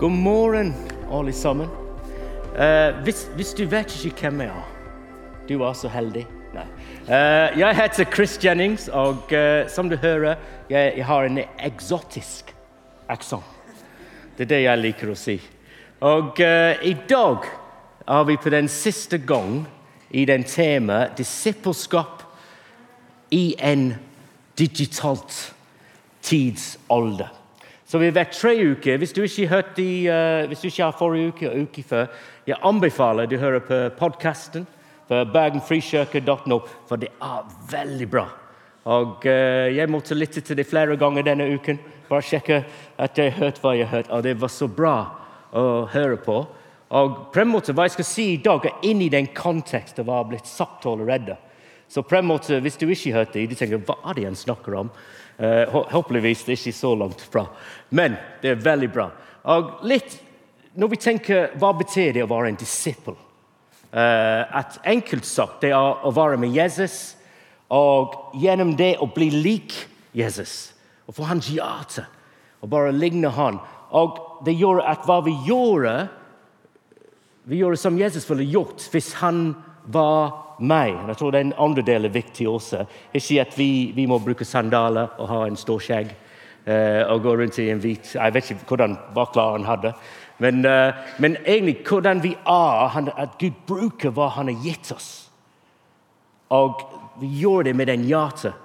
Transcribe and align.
God 0.00 0.10
morgen, 0.10 0.74
alle 1.12 1.32
sammen. 1.32 1.68
Uh, 2.56 3.02
hvis, 3.04 3.28
hvis, 3.36 3.52
du 3.52 3.66
vet 3.68 4.04
ikke 4.04 4.30
hvem 4.30 4.40
jeg 4.40 4.48
er 4.48 4.68
Du 5.48 5.58
var 5.60 5.74
så 5.76 5.90
heldig. 5.92 6.22
Nei. 6.54 6.64
Uh, 7.04 7.58
jeg 7.58 7.76
heter 7.76 8.06
Chris 8.08 8.38
Jennings, 8.44 8.88
og 8.88 9.28
uh, 9.28 9.68
som 9.68 9.90
du 9.90 9.96
hører, 10.00 10.40
jeg, 10.70 10.94
jeg 10.96 11.04
har 11.04 11.28
en 11.28 11.38
eksotisk 11.58 12.54
aksent. 13.12 13.44
Det 14.38 14.46
er 14.46 14.50
det 14.54 14.62
jeg 14.62 14.80
liker 14.80 15.12
å 15.12 15.16
si. 15.20 15.36
Og 16.00 16.40
eh, 16.40 16.80
i 16.80 16.94
dag 17.08 17.44
er 18.08 18.24
vi 18.24 18.38
på 18.40 18.54
den 18.54 18.72
siste 18.72 19.18
gang 19.18 19.66
i 20.16 20.24
den 20.24 20.46
temaet 20.48 21.18
disippelskap 21.18 22.24
i 23.36 23.52
en 23.60 23.90
digitalt 24.56 25.52
tidsalder. 26.24 27.36
Så 27.90 27.98
vi 27.98 28.06
har 28.06 28.14
vært 28.14 28.36
tre 28.38 28.52
uker. 28.54 29.00
Hvis 29.02 29.12
du 29.16 29.24
ikke, 29.24 29.48
har 29.50 29.64
de, 29.74 29.88
uh, 30.06 30.46
hvis 30.46 30.60
du 30.62 30.68
ikke 30.68 30.84
har 30.84 30.94
forrige 30.94 31.30
uke 31.32 31.48
og 31.48 31.62
uke 31.64 31.82
før, 31.82 32.12
jeg 32.46 32.62
anbefaler 32.62 33.26
du 33.26 33.34
hører 33.40 33.64
på 33.66 33.78
podkasten 33.98 34.66
på 35.08 35.24
bergenfrikirke.no, 35.32 36.60
for 36.86 37.02
det 37.02 37.08
er 37.18 37.48
veldig 37.72 38.06
bra. 38.12 38.28
Og 38.94 39.26
uh, 39.26 39.66
Jeg 39.74 39.90
måtte 39.90 40.14
lytte 40.14 40.40
til 40.40 40.60
det 40.60 40.68
flere 40.70 40.94
ganger 40.96 41.26
denne 41.26 41.48
uken. 41.50 41.80
Bare 42.06 42.22
sjekke 42.22 42.62
at 42.94 43.18
jeg 43.18 43.34
hørte 43.40 43.64
hva 43.64 43.74
jeg 43.74 43.90
hørte. 43.90 44.12
Og 44.14 44.22
det 44.22 44.38
var 44.38 44.54
så 44.54 44.70
bra 44.70 44.94
å 45.50 45.64
høre 45.90 46.22
på. 46.22 46.44
Og 46.94 47.18
på 47.34 47.42
en 47.42 47.50
måte, 47.50 47.74
Hva 47.74 47.88
jeg 47.88 47.96
skal 47.98 48.06
si 48.06 48.32
i 48.36 48.42
dag, 48.42 48.66
er 48.66 48.86
inni 48.86 49.10
den 49.10 49.32
konteksten 49.34 50.06
hva 50.06 50.22
har 50.22 50.30
blitt 50.30 50.46
sagt 50.46 50.86
allerede. 50.86 51.34
Så 51.90 52.06
på 52.06 52.16
en 52.16 52.30
måte, 52.30 52.60
Hvis 52.60 52.78
du 52.78 52.86
ikke 52.86 53.18
hørte 53.18 53.40
det, 53.40 53.50
du 53.50 53.58
tenker 53.58 53.82
hva 53.82 53.98
er 54.10 54.14
det 54.14 54.30
han 54.30 54.38
snakker 54.38 54.78
om? 54.78 54.94
Uh, 55.40 55.86
håpeligvis 55.88 56.42
det 56.44 56.52
er 56.52 56.58
ikke 56.60 56.76
så 56.76 56.92
langt 57.00 57.22
fra. 57.32 57.46
Men 57.96 58.18
det 58.42 58.52
er 58.52 58.64
veldig 58.64 58.90
bra. 58.92 59.06
Og 59.48 59.80
litt, 59.88 60.18
Når 60.74 60.88
vi 60.92 60.96
tenker 61.02 61.54
hva 61.58 61.72
betyr 61.74 62.12
det 62.14 62.22
å 62.22 62.30
være 62.30 62.52
en 62.52 62.58
disippel 62.60 63.16
eh, 63.90 64.42
at 64.58 64.76
Enkelt 64.86 65.26
sagt 65.26 65.64
det 65.64 65.72
er 65.74 66.04
å 66.06 66.12
være 66.14 66.38
med 66.38 66.54
Jesus 66.54 67.16
og 67.70 68.36
gjennom 68.38 68.76
det 68.78 68.96
å 69.02 69.08
bli 69.10 69.30
lik 69.34 69.74
Jesus. 70.14 70.72
Og 71.06 71.16
få 71.18 71.26
hans 71.26 71.50
hjerte 71.50 72.06
og 72.60 72.70
bare 72.70 72.94
ligne 72.94 73.30
han. 73.34 73.58
Og 73.90 74.18
det 74.46 74.54
gjør 74.58 74.82
at 74.86 75.06
hva 75.08 75.20
vi 75.26 75.34
gjør 75.46 76.08
Vi 77.50 77.56
gjør 77.56 77.74
som 77.74 77.96
Jesus 77.98 78.28
ville 78.28 78.44
gjort 78.46 78.84
hvis 78.92 79.14
han 79.18 79.54
var 79.84 80.56
meg. 80.60 80.94
Jeg 81.08 81.16
tror 81.16 81.30
Den 81.30 81.52
andre 81.58 81.82
delen 81.82 82.10
er 82.10 82.14
viktig 82.14 82.48
også. 82.48 82.84
Ikke 83.14 83.40
at 83.40 83.58
vi, 83.58 83.92
vi 83.94 84.06
må 84.06 84.18
bruke 84.18 84.44
sandaler 84.44 85.08
og 85.18 85.28
ha 85.28 85.46
en 85.46 85.56
stor 85.56 85.80
skjegg 85.80 86.12
eh, 86.66 87.02
og 87.08 87.22
gå 87.22 87.36
rundt 87.36 87.58
i 87.58 87.70
en 87.70 87.80
hvit 87.80 88.14
Jeg 88.14 88.34
vet 88.34 88.50
ikke 88.50 88.68
hvordan 88.68 88.98
bakla 89.14 89.52
han 89.52 89.64
hadde. 89.64 89.94
Men, 90.40 90.64
uh, 90.64 90.94
men, 91.18 91.36
egentlig 91.44 91.82
hvordan 91.88 92.22
vi 92.22 92.32
er, 92.32 92.86
han, 92.88 93.10
at 93.16 93.36
Gud 93.38 93.58
bruker 93.66 94.10
hva 94.10 94.30
han 94.38 94.48
har 94.48 94.62
gitt 94.64 94.92
oss. 94.92 95.30
Og 96.48 96.80
vi 97.20 97.28
gjør 97.42 97.68
det 97.68 97.74
med 97.76 97.86
den 97.86 98.06
hjertet 98.08 98.56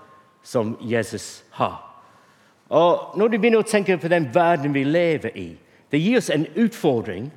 som 0.44 0.78
Jesus 0.82 1.44
har. 1.52 1.82
Og 2.70 3.18
Når 3.18 3.28
du 3.28 3.38
begynner 3.38 3.60
å 3.60 3.68
tenke 3.68 3.98
på 3.98 4.08
den 4.08 4.30
verden 4.34 4.74
vi 4.74 4.84
lever 4.84 5.36
i, 5.38 5.50
det 5.92 6.00
gir 6.00 6.18
oss 6.18 6.32
en 6.32 6.48
utfordring 6.56 7.28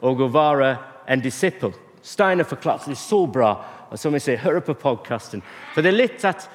å 0.00 0.14
være 0.14 0.76
en 1.08 1.20
disippel. 1.20 1.74
Steiner 2.02 2.48
forklarte 2.48 2.90
det 2.90 3.00
så 3.00 3.26
bra 3.26 3.56
og 3.88 3.96
som 4.00 4.12
jeg 4.16 4.24
sier, 4.24 4.40
Hør 4.42 4.60
på 4.64 4.74
podkasten. 4.78 5.42
For 5.74 5.82
det 5.82 5.90
er 5.92 6.02
litt 6.02 6.24
at 6.28 6.48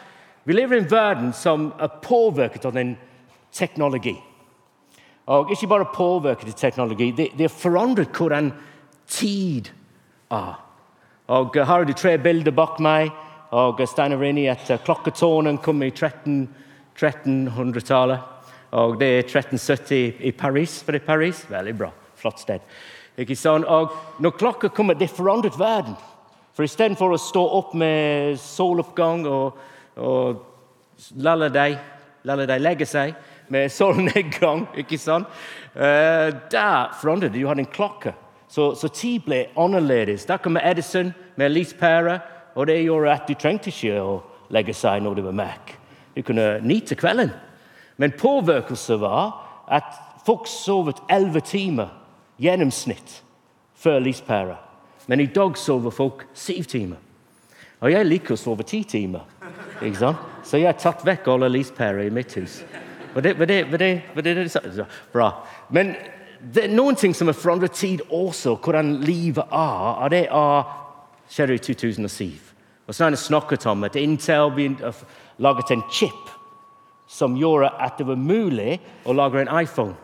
vi 0.43 0.53
lever 0.53 0.75
i 0.77 0.79
en 0.83 0.91
verden 0.91 1.33
som 1.35 1.73
er 1.81 1.99
påvirket 2.03 2.65
av 2.67 2.73
den 2.75 2.97
teknologi. 3.53 4.15
Og 5.31 5.51
ikke 5.55 5.71
bare 5.71 5.95
påvirket 5.95 6.47
av 6.51 6.57
teknologi, 6.59 7.11
det, 7.15 7.27
det 7.37 7.45
har 7.47 7.55
forandret 7.55 8.17
hvordan 8.17 8.51
tid 9.07 9.69
er. 10.33 10.55
Og 11.31 11.55
Her 11.55 11.69
har 11.69 11.85
du 11.87 11.93
tre 11.95 12.17
bilder 12.19 12.51
bak 12.51 12.79
meg. 12.83 13.11
og 13.55 13.79
Steiner 13.87 14.19
er 14.19 14.29
inne 14.29 14.41
i 14.43 14.51
at 14.51 14.67
Klokketårnet 14.83 15.61
kom 15.63 15.83
i 15.83 15.91
1300-tallet. 15.91 18.19
Og 18.73 18.99
det 18.99 19.07
er 19.07 19.23
1370 19.23 20.13
i 20.27 20.31
Paris. 20.31 20.83
For 20.83 20.91
det 20.91 21.01
er 21.01 21.05
Paris. 21.07 21.49
Veldig 21.49 21.77
bra. 21.77 21.91
Flott 22.19 22.39
sted. 22.41 22.59
Ikke 23.17 23.35
sant? 23.37 23.65
Og 23.65 23.93
når 24.19 24.37
klokka 24.39 24.67
kommer, 24.73 24.97
det 24.97 25.09
forandret 25.09 25.59
verden. 25.59 25.95
For 26.53 26.65
istedenfor 26.65 27.13
å 27.13 27.21
stå 27.21 27.43
opp 27.59 27.73
med 27.77 28.37
soloppgang 28.41 29.25
og, 29.29 29.61
og 29.97 30.41
la 31.21 31.49
deg, 31.49 31.77
deg 32.23 32.61
legge 32.61 32.85
seg 32.85 33.15
med 33.53 33.71
solnedgang 33.73 34.67
ikke 34.81 34.99
sant? 35.01 35.29
Uh, 35.73 36.29
Der 36.51 36.93
forandret 37.01 37.33
du 37.33 37.41
hadde 37.47 37.65
en 37.65 37.73
klokke. 37.73 38.13
Så, 38.47 38.75
så, 38.77 38.87
tid 38.93 39.23
ble 39.25 39.47
annerledes. 39.57 40.27
Der 40.29 40.37
kom 40.37 40.59
Edison 40.61 41.09
med 41.35 41.49
lyspære, 41.49 42.19
og 42.53 42.67
det 42.69 42.83
gjorde 42.83 43.15
at 43.15 43.25
du 43.25 43.33
trengte 43.33 43.71
ikke 43.73 43.97
å 43.97 44.19
legge 44.53 44.75
seg 44.77 45.01
når 45.01 45.17
det 45.17 45.25
var 45.25 45.37
Mac. 45.39 45.73
Du 46.13 46.21
kunne 46.21 46.59
nyte 46.61 46.93
kvelden. 46.95 47.31
Men 47.97 48.13
påvirkelsen 48.13 49.01
var 49.01 49.33
at 49.73 49.89
folk 50.25 50.45
sovet 50.49 51.01
elleve 51.09 51.41
timer 51.41 51.89
gjennomsnitt 52.41 53.21
før 53.75 53.99
lyspæra. 53.99 54.57
Men 55.07 55.19
i 55.19 55.25
dag 55.25 55.57
sover 55.57 55.91
folk 55.91 56.25
syv 56.33 56.63
timer. 56.63 56.97
Og 57.83 57.91
jeg 57.91 58.07
liker 58.07 58.37
å 58.37 58.39
sove 58.39 58.63
ti 58.63 58.83
timer. 58.87 59.25
Ikke 59.83 59.99
sant? 59.99 60.29
Så 60.43 60.59
jeg 60.59 60.69
har 60.69 60.79
tatt 60.79 61.03
vekk 61.05 61.27
alle 61.33 61.49
lyspærer 61.51 62.05
i 62.05 62.13
mitt 62.13 62.33
hus. 62.39 62.61
Bra. 65.13 65.27
Men 65.69 65.93
det 66.43 66.65
er 66.65 66.75
noen 66.75 66.95
ting 66.99 67.13
som 67.15 67.29
har 67.29 67.37
forandret 67.37 67.75
tid 67.77 68.01
også, 68.09 68.55
hvordan 68.63 68.97
livet 69.03 69.43
er. 69.51 69.83
og 70.03 70.09
Det 70.11 70.25
er, 70.25 70.71
skjedde 71.29 71.59
i 71.59 71.63
2007. 71.63 72.31
Og 72.87 72.95
så 72.95 73.03
har 73.05 73.11
jeg 73.11 73.23
snakket 73.23 73.65
om 73.71 73.83
at 73.83 73.95
Intel 73.95 74.51
laget 75.37 75.71
en 75.71 75.83
chip 75.91 76.31
som 77.07 77.37
gjorde 77.37 77.69
at 77.79 77.97
det 77.97 78.07
var 78.07 78.19
mulig 78.19 78.79
å 79.05 79.13
lage 79.13 79.41
en 79.41 79.51
iPhone. 79.61 79.95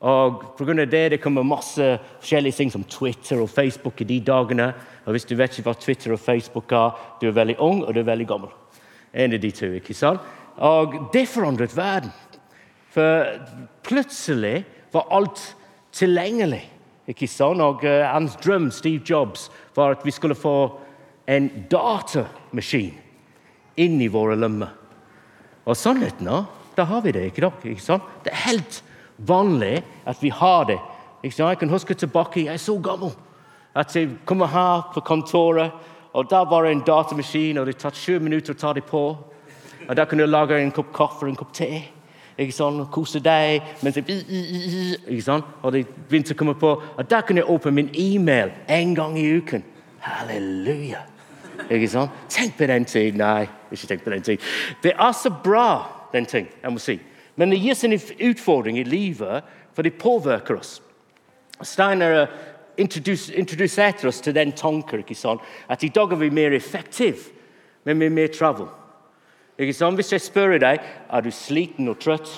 Og 0.00 0.56
Pga. 0.56 0.84
det 0.84 1.10
det 1.10 1.20
kommer 1.20 1.42
masse 1.42 1.98
forskjellige 2.20 2.56
ting 2.56 2.70
som 2.72 2.84
Twitter 2.84 3.40
og 3.40 3.50
Facebook 3.50 4.00
i 4.00 4.04
de 4.04 4.20
dagene. 4.20 4.72
Og 5.04 5.12
Hvis 5.12 5.24
du 5.24 5.36
vet 5.36 5.52
ikke 5.52 5.68
hva 5.68 5.74
Twitter 5.74 6.12
og 6.12 6.20
Facebook 6.20 6.72
er, 6.72 6.96
du 7.20 7.28
er 7.28 7.32
veldig 7.32 7.56
ung 7.58 7.84
og 7.84 7.94
du 7.94 8.00
er 8.00 8.08
veldig 8.08 8.26
gammel. 8.26 8.48
En 9.12 9.32
av 9.32 9.40
de 9.40 9.50
to, 9.50 9.66
ikke 9.66 9.94
sant? 9.94 10.20
Og 10.56 11.12
Det 11.12 11.28
forandret 11.28 11.76
verden. 11.76 12.12
For 12.90 13.26
plutselig 13.82 14.64
var 14.92 15.06
alt 15.10 15.56
tilgjengelig. 15.92 16.70
ikke 17.06 17.28
sant? 17.28 17.60
Og 17.60 17.84
uh, 17.84 18.12
Hans 18.12 18.36
drøm 18.36 18.70
Steve 18.70 19.02
Jobs, 19.04 19.50
var 19.76 19.90
at 19.90 20.04
vi 20.04 20.10
skulle 20.10 20.34
få 20.34 20.78
en 21.28 21.50
datamaskin 21.70 22.94
inn 23.76 24.00
i 24.00 24.08
våre 24.08 24.36
lommer. 24.36 24.72
Og 25.66 25.76
sannheten 25.76 26.26
er, 26.26 26.46
da 26.76 26.84
har 26.84 27.02
vi 27.04 27.12
det 27.12 27.26
ikke, 27.30 27.52
sant? 27.78 28.02
Det 28.24 28.32
er 28.32 28.48
helt 28.48 28.82
vanlig 29.26 29.82
at 30.06 30.22
vi 30.22 30.28
har 30.28 30.64
det. 30.64 30.78
Jeg 31.22 31.58
kan 31.58 31.68
huske 31.68 31.94
tilbake, 31.94 32.44
jeg 32.44 32.54
er 32.54 32.56
så 32.56 32.78
gammel 32.78 33.10
at 33.74 33.96
jeg 33.96 34.08
kommer 34.24 34.46
her 34.46 34.90
på 34.94 35.00
kontoret, 35.00 35.70
og 36.12 36.30
der 36.30 36.44
var 36.50 36.62
det 36.62 36.72
en 36.72 36.82
datamaskin, 36.86 37.58
og 37.58 37.66
det 37.66 37.76
tar 37.76 37.90
20 37.90 38.20
minutter 38.20 38.54
å 38.54 38.58
ta 38.58 38.72
det 38.72 38.84
på. 38.84 39.16
Og 39.88 39.96
Der 39.96 40.04
kunne 40.04 40.22
du 40.22 40.30
lage 40.30 40.62
en 40.62 40.70
kopp 40.70 40.92
kaffe 40.94 41.24
og 41.24 41.28
en 41.28 41.36
kopp 41.36 41.52
te. 41.52 41.84
ikke 42.38 42.64
og 42.64 42.90
Kose 42.90 43.20
deg 43.20 43.62
mens 43.82 43.96
jeg, 43.96 44.04
ikke 45.08 45.22
sant? 45.22 45.44
Og 45.62 45.72
det 45.72 45.86
begynte 46.08 46.34
å 46.34 46.36
komme 46.36 46.54
på. 46.54 46.82
Og 46.96 47.10
Der 47.10 47.20
kunne 47.20 47.40
jeg 47.40 47.50
åpne 47.50 47.70
min 47.70 47.90
e-mail 47.94 48.50
en 48.68 48.94
gang 48.94 49.18
i 49.18 49.36
uken. 49.36 49.64
Halleluja! 50.00 50.98
Ikke 51.70 51.88
sant? 51.88 52.10
Tenk 52.28 52.56
på 52.56 52.66
den 52.66 52.84
tid. 52.84 53.16
Nei, 53.16 53.48
ikke 53.72 53.86
tenk 53.86 54.04
på 54.04 54.10
den 54.10 54.22
tid. 54.22 54.38
Det 54.82 54.92
er 54.98 55.12
så 55.12 55.30
bra, 55.44 55.86
den 56.12 56.26
ting. 56.26 56.48
jeg 56.62 56.72
må 56.72 56.78
si. 56.78 57.00
Men 57.40 57.54
det 57.54 57.58
oss 57.58 57.84
en 57.84 57.96
utfordring 58.20 58.78
i 58.78 58.84
livet, 58.84 59.44
for 59.72 59.82
det 59.82 59.96
påvirker 59.96 60.58
oss. 60.60 60.82
Steiner 61.64 62.26
introduserte 62.76 64.08
oss 64.08 64.20
til 64.20 64.34
den 64.36 64.52
tanken 64.52 65.04
at 65.68 65.82
i 65.82 65.88
dag 65.88 66.12
er 66.12 66.20
vi 66.20 66.28
mer 66.30 66.52
effektive, 66.52 67.32
men 67.84 68.00
vi 68.00 68.06
er 68.06 68.10
mer 68.10 68.28
travel. 68.28 68.68
Hvis 69.56 70.12
jeg 70.12 70.20
spør 70.20 70.58
deg 70.58 70.80
er 71.10 71.20
du 71.20 71.30
sliten 71.30 71.88
og 71.88 71.98
trøtt 72.00 72.28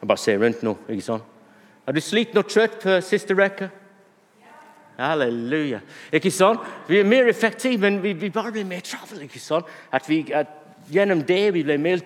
Jeg 0.00 0.08
bare 0.08 0.18
ser 0.18 0.38
rundt 0.38 0.62
nå. 0.62 0.76
ikke 0.88 1.02
sant? 1.02 1.22
Er 1.86 1.92
du 1.92 2.00
sliten 2.00 2.38
og 2.38 2.48
trøtt 2.50 2.82
på 2.82 3.00
siste 3.00 3.34
rekke? 3.38 3.70
Halleluja. 4.98 5.80
Ikke 6.12 6.30
sant? 6.30 6.60
Vi 6.88 6.98
er 6.98 7.04
mer 7.04 7.28
effektive, 7.28 7.78
men 7.78 8.02
vi, 8.02 8.12
vi 8.12 8.30
bare 8.30 8.52
blir 8.52 8.64
mer 8.64 8.80
travel. 8.80 9.22
ikke 9.22 9.40
sant? 9.40 9.64
At 9.92 10.08
vi, 10.08 10.26
at 10.32 10.46
gjennom 10.90 11.22
det 11.26 11.54
vi 11.54 11.62
ble 11.64 11.78
mer 11.78 12.02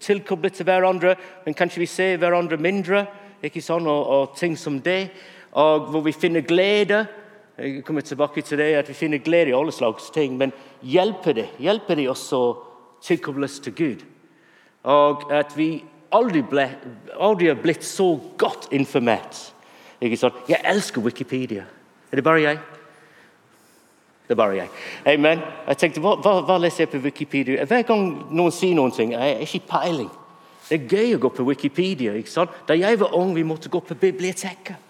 tilkoblet 0.00 0.58
til 0.58 0.66
hverandre, 0.68 1.14
men 1.44 1.56
kanskje 1.56 1.82
vi 1.82 1.86
ser 1.90 2.20
hverandre 2.20 2.56
mindre. 2.60 3.06
ikke 3.42 3.62
sånn, 3.62 3.86
og, 3.86 4.06
og, 4.06 4.36
ting 4.36 4.56
som 4.58 4.80
det. 4.80 5.10
Og 5.52 5.90
hvor 5.90 6.02
vi 6.02 6.12
finner 6.12 6.40
glede. 6.40 7.06
Jeg 7.58 7.84
kommer 7.84 8.02
tilbake 8.02 8.42
til 8.42 8.58
det, 8.58 8.74
at 8.74 8.88
Vi 8.88 8.94
finner 8.94 9.18
glede 9.18 9.50
i 9.50 9.54
alle 9.54 9.72
slags 9.72 10.10
ting, 10.10 10.36
men 10.36 10.52
hjelper 10.82 11.32
det 11.32 11.48
hjelper 11.58 11.96
det 11.96 12.08
også 12.08 12.36
å 12.36 12.56
tilkobles 13.02 13.60
til 13.60 13.74
Gud? 13.74 14.04
Og 14.84 15.32
at 15.32 15.56
vi 15.56 15.84
aldri, 16.14 16.42
ble, 16.42 16.68
aldri 17.18 17.48
har 17.48 17.58
blitt 17.60 17.84
så 17.84 18.16
godt 18.38 18.68
informert. 18.72 19.52
Ikke 20.00 20.16
sant? 20.16 20.34
Jeg 20.48 20.62
elsker 20.64 21.02
Wikipedia. 21.02 21.64
Er 22.10 22.16
det 22.16 22.24
bare 22.24 22.42
jeg? 22.42 22.58
Det 24.28 24.34
er 24.34 24.36
bare 24.36 24.56
jeg. 24.58 24.68
Amen. 25.08 25.40
Jeg 25.68 25.80
tenkte, 25.80 26.00
hva, 26.04 26.18
hva, 26.20 26.34
hva, 26.44 26.58
leser 26.60 26.84
jeg 26.84 26.90
på 26.92 27.00
Wikipedia? 27.00 27.64
Hver 27.64 27.86
gang 27.88 28.02
noen 28.28 28.52
sier 28.52 28.76
noe, 28.76 28.92
jeg 28.92 29.16
har 29.16 29.40
ikke 29.40 29.62
peiling. 29.70 30.10
Det 30.68 30.76
er 30.76 30.90
gøy 30.92 31.14
å 31.16 31.22
gå 31.22 31.30
på 31.32 31.46
Wikipedia. 31.48 32.12
ikke 32.12 32.30
sant? 32.30 32.52
Da 32.68 32.76
jeg 32.76 33.00
var 33.00 33.16
ung, 33.16 33.32
vi 33.34 33.46
måtte 33.48 33.72
gå 33.72 33.80
på 33.80 33.96
biblioteket 33.96 34.84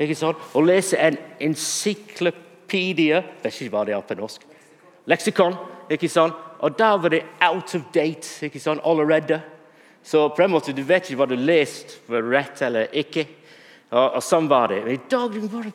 ikke 0.00 0.16
sant? 0.18 0.40
og 0.52 0.66
lese 0.68 0.98
en 1.00 1.16
encyclopedia 1.40 3.22
Vet 3.42 3.60
ikke 3.60 3.72
hva 3.72 3.84
det 3.86 3.94
er 3.94 4.02
på 4.04 4.16
norsk. 4.18 4.42
Leksikon. 5.06 5.54
ikke 5.90 6.08
sant? 6.10 6.34
Og 6.58 6.78
der 6.78 6.96
var 6.98 7.08
det 7.14 7.22
out 7.40 7.74
of 7.74 7.82
date 7.94 8.46
ikke 8.46 8.60
sant? 8.60 8.80
allerede. 8.84 9.40
Så 10.02 10.28
på 10.28 10.42
en 10.42 10.50
måte, 10.50 10.72
du 10.72 10.82
vet 10.82 11.06
ikke 11.06 11.22
hva 11.22 11.28
du 11.30 11.36
leste, 11.36 12.00
var 12.08 12.22
rett 12.22 12.62
eller 12.62 12.90
ikke. 12.92 13.26
Og, 13.90 14.16
og 14.18 14.22
sånn 14.22 14.48
var 14.50 14.68
det. 14.74 14.82
Men 14.84 14.94
i 14.98 15.00
dag 15.10 15.38
var 15.52 15.66
det 15.66 15.74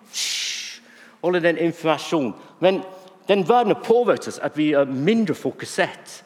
bare 1.22 1.36
all 1.36 1.44
den 1.44 1.58
informasjonen. 1.58 2.34
Men 2.60 2.84
den 3.28 3.50
verden 3.50 3.76
har 3.76 3.84
påvirket 3.84 4.28
oss 4.28 4.40
at 4.40 4.58
vi 4.58 4.72
er 4.74 4.86
mindre 4.86 5.36
fokusert 5.36 6.24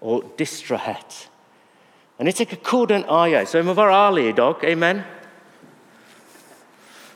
og 0.00 0.32
distrahert. 0.38 1.28
Men 2.18 2.26
jeg 2.26 2.34
tenker, 2.34 2.56
hvordan 2.70 3.04
er 3.04 3.26
jeg? 3.26 3.48
Så 3.48 3.58
jeg 3.58 3.66
må 3.66 3.74
være 3.74 4.06
ærlig 4.06 4.28
i 4.28 4.32
dag. 4.32 4.64
Amen. 4.64 5.02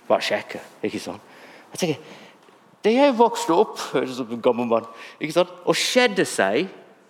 Bare 0.08 0.22
sjekke, 0.22 0.60
ikke 0.82 1.00
sant? 1.00 1.22
Jeg 1.72 1.78
tenker, 1.78 2.02
Det 2.84 2.92
jeg 2.94 3.18
vokste 3.18 3.50
opp 3.50 3.80
som 4.14 4.28
en 4.30 4.42
gammel 4.42 4.66
mann, 4.70 4.84
ikke 5.20 5.32
sant? 5.34 5.48
og 5.64 5.74
skjedde 5.74 6.24
seg, 6.24 6.68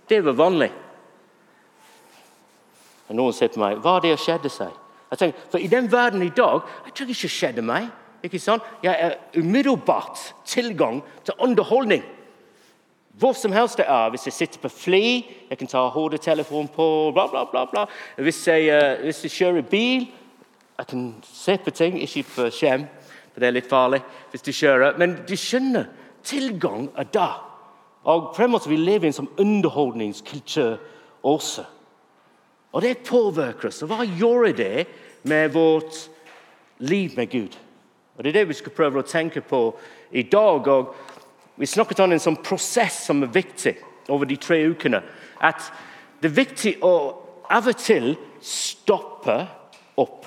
det 0.09 0.23
var 0.25 0.33
vanlig. 0.33 0.71
Og 3.09 3.19
Noen 3.19 3.37
sier 3.37 3.51
til 3.53 3.61
meg 3.61 3.83
hva 3.85 3.99
er 3.99 4.07
det 4.07 4.15
å 4.17 4.23
skjedde 4.23 4.49
seg? 4.49 4.73
Jeg 5.11 5.21
tenker, 5.21 5.43
for 5.53 5.61
I 5.61 5.69
den 5.69 5.91
verden 5.93 6.25
i 6.25 6.33
dag 6.33 6.65
jeg 6.87 6.95
tror 6.95 7.13
ikke 7.13 7.21
det 7.29 7.33
skjedde 7.35 7.67
meg. 7.67 7.91
Ikke 8.23 8.39
sant? 8.39 8.63
Jeg 8.83 8.97
er 9.01 9.41
umiddelbart 9.41 10.35
tilgang 10.45 11.03
til 11.25 11.35
underholdning. 11.39 12.05
Hvor 13.19 13.33
som 13.33 13.53
helst 13.53 13.79
det 13.79 13.87
er. 13.89 14.11
Hvis 14.11 14.27
jeg 14.27 14.33
sitter 14.33 14.61
på 14.61 14.69
fly, 14.69 15.25
jeg 15.51 15.59
kan 15.59 15.67
ta 15.67 15.89
hodetelefonen 15.89 16.69
på, 16.69 17.11
bla, 17.15 17.27
bla, 17.27 17.45
bla. 17.45 17.65
bla. 17.65 17.85
Hvis, 18.17 18.49
jeg, 18.49 18.69
uh, 18.69 19.05
hvis 19.05 19.23
jeg 19.25 19.31
kjører 19.31 19.63
bil, 19.63 20.09
jeg 20.79 20.87
kan 20.87 21.15
se 21.23 21.59
på 21.65 21.71
ting, 21.71 22.03
ikke 22.03 22.23
på 22.35 22.51
skjerm, 22.51 22.85
for 23.33 23.41
det 23.41 23.49
er 23.49 23.57
litt 23.57 23.71
farlig 23.71 24.03
hvis 24.31 24.45
du 24.45 24.53
kjører. 24.53 24.99
Men 25.01 25.17
du 25.29 25.37
skjønner, 25.37 25.89
tilgang 26.25 26.91
er 26.97 27.09
der. 27.13 27.43
Og 28.05 28.35
fremover 28.37 28.69
Vi 28.69 28.77
lever 28.77 29.09
i 29.09 29.11
en 29.11 29.17
sånn 29.17 29.33
underholdningskultur 29.41 30.77
også. 31.27 31.65
Og 32.73 32.83
det 32.83 32.99
påvirker 33.09 33.71
oss. 33.71 33.83
Hva 33.89 34.05
gjør 34.05 34.53
det 34.57 34.87
med 35.25 35.55
vårt 35.55 36.11
liv 36.79 37.17
med 37.17 37.31
Gud? 37.33 37.57
Prøve 38.17 38.99
å 38.99 39.07
tenke 39.07 39.41
på 39.41 39.79
i 40.11 40.23
dag. 40.23 40.69
og 40.69 40.95
Vi 41.57 41.67
snakket 41.67 42.01
om 42.01 42.13
en 42.13 42.21
sånn 42.21 42.43
prosess 42.43 43.05
som 43.07 43.23
er 43.23 43.33
viktig 43.33 43.77
over 44.09 44.25
de 44.25 44.37
tre 44.37 44.63
ukene. 44.69 45.03
At 45.41 45.73
det 46.21 46.31
er 46.31 46.45
viktig 46.45 46.77
å 46.83 47.23
av 47.51 47.69
og 47.69 47.77
til 47.79 48.17
stoppe 48.43 49.37
opp. 49.97 50.27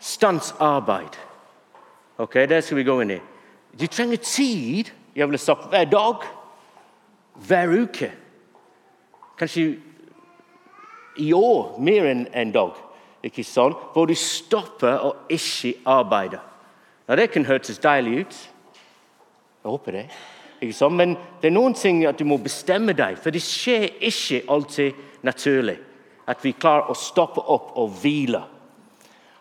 Stans 0.00 0.54
arbeid. 0.60 1.18
Ok, 2.18 2.34
Det 2.46 2.64
skal 2.64 2.76
vi 2.76 2.84
gå 2.84 3.02
inn 3.02 3.10
i. 3.10 3.20
Du 3.78 3.86
trenger 3.86 4.16
tid 4.16 4.90
jeg 5.14 5.28
vil 5.28 5.38
sagt, 5.38 5.68
hver 5.70 5.84
dag, 5.84 6.22
hver 7.34 7.72
uke. 7.82 8.10
Kanskje 9.38 9.78
i 11.18 11.32
år 11.32 11.78
mer 11.82 12.06
enn 12.06 12.26
en 12.32 12.52
dag. 12.52 12.76
ikke 13.22 13.42
sånn? 13.42 13.74
Hvor 13.92 14.06
du 14.06 14.14
stopper 14.14 15.00
og 15.02 15.16
ikke 15.28 15.74
arbeider. 15.86 16.47
Ja, 17.08 17.16
Det 17.16 17.30
kan 17.32 17.44
hørtes 17.44 17.78
deilig 17.78 18.20
ut. 18.20 18.34
Jeg 19.64 19.70
håper 19.70 19.92
det. 19.92 20.06
Men 20.90 21.16
det 21.40 21.48
er 21.48 21.54
noen 21.54 21.74
ting 21.74 22.04
at 22.06 22.18
du 22.18 22.24
må 22.24 22.36
bestemme 22.36 22.92
deg, 22.92 23.18
for 23.18 23.30
det 23.30 23.42
skjer 23.42 23.88
ikke 24.00 24.42
alltid 24.48 24.92
naturlig 25.22 25.78
at 26.28 26.44
vi 26.44 26.52
klarer 26.52 26.90
å 26.90 26.96
stoppe 26.98 27.40
opp 27.40 27.72
og 27.80 27.94
hvile. 28.02 28.42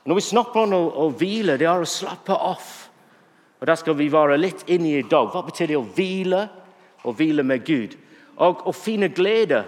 Når 0.07 0.15
vi 0.15 0.23
snakker 0.23 0.63
om 0.63 0.75
å, 0.77 0.83
å 1.03 1.09
hvile, 1.11 1.57
det 1.59 1.67
er 1.67 1.83
å 1.83 1.89
slappe 1.89 2.31
av. 2.31 2.63
Og 3.59 3.67
Der 3.67 3.75
skal 3.75 3.97
vi 3.99 4.07
være 4.13 4.37
litt 4.39 4.63
inne 4.71 4.93
i 4.99 5.03
dag. 5.03 5.27
Hva 5.33 5.43
betyr 5.43 5.73
det 5.73 5.79
å 5.79 5.83
hvile? 5.83 6.45
Å 7.03 7.11
hvile 7.11 7.43
med 7.43 7.65
Gud. 7.67 7.97
Og 8.39 8.63
å 8.69 8.71
finne 8.71 9.09
glede 9.11 9.65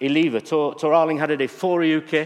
i 0.00 0.10
livet. 0.10 0.48
Tor 0.50 0.96
Arling 0.96 1.20
hadde 1.20 1.38
det 1.38 1.50
forrige 1.52 2.02
uke. 2.02 2.24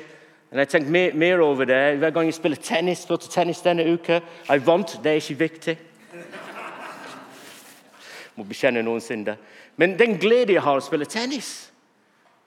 Men 0.52 0.58
jeg 0.60 0.69
tenkte 0.69 0.93
mer, 0.93 1.14
mer, 1.16 1.40
over 1.40 1.64
det. 1.64 1.81
Hver 1.99 2.10
gang 2.12 2.28
jeg 2.28 2.37
spiller 2.37 2.60
tennis, 2.60 3.06
spilte 3.06 3.31
tennis 3.32 3.64
denne 3.64 3.87
uka. 3.88 4.20
Jeg 4.49 4.66
vant, 4.66 4.99
det 5.02 5.10
er 5.10 5.20
ikke 5.20 5.38
viktig. 5.38 5.76
Må 8.37 8.44
bekjenne 8.44 8.82
noen 8.84 9.00
synder. 9.00 9.40
Men 9.76 9.96
den 9.99 10.19
gleden 10.20 10.58
jeg 10.58 10.64
har 10.64 10.76
å 10.76 10.84
spille 10.84 11.08
tennis 11.08 11.72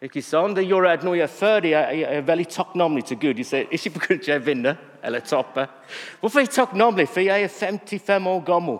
ikke 0.05 0.21
sant? 0.21 0.57
Det 0.57 0.65
gjør 0.67 0.89
at 0.89 1.03
når 1.03 1.15
jeg 1.15 1.23
er 1.23 1.31
ferdig, 1.31 1.71
jeg 1.71 2.01
er 2.03 2.25
veldig 2.27 2.47
takknemlig 2.51 3.05
til 3.09 3.17
Gud. 3.17 3.39
Jeg 3.39 3.47
sier, 3.47 3.69
ikke 3.71 3.91
fordi 3.95 4.31
jeg 4.31 4.45
vinner 4.45 4.75
eller 5.03 5.23
taper. 5.25 5.71
Hvorfor 6.19 6.39
er 6.39 6.45
jeg 6.45 6.53
takknemlig? 6.55 7.07
For 7.09 7.23
jeg 7.23 7.43
er 7.43 7.47
55 7.47 8.27
år 8.27 8.43
gammel. 8.45 8.77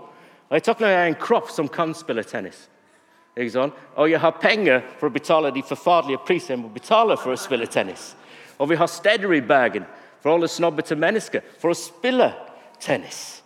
Og 0.50 0.52
jeg 0.52 0.62
er 0.62 0.66
takknemlig 0.68 0.94
jeg 0.94 1.02
har 1.02 1.14
en 1.14 1.24
kropp 1.24 1.50
som 1.50 1.70
kan 1.72 1.94
spille 1.96 2.24
tennis. 2.24 2.68
Ikke 3.38 3.52
sant? 3.52 3.80
Og 3.96 4.12
jeg 4.12 4.20
har 4.20 4.38
penger 4.42 4.84
for 5.00 5.10
å 5.10 5.16
betale 5.16 5.52
de 5.56 5.64
forferdelige 5.66 6.24
prisene 6.28 6.56
jeg 6.56 6.62
må 6.62 6.70
betale 6.76 7.18
for 7.20 7.34
å 7.34 7.40
spille 7.40 7.68
tennis. 7.68 8.14
Og 8.58 8.70
vi 8.70 8.80
har 8.80 8.88
steder 8.88 9.34
i 9.34 9.42
Bergen 9.42 9.86
for 10.22 10.34
alle 10.34 10.50
snobbete 10.50 10.96
mennesker 10.96 11.44
for 11.62 11.74
å 11.74 11.78
spille 11.78 12.32
tennis. 12.82 13.44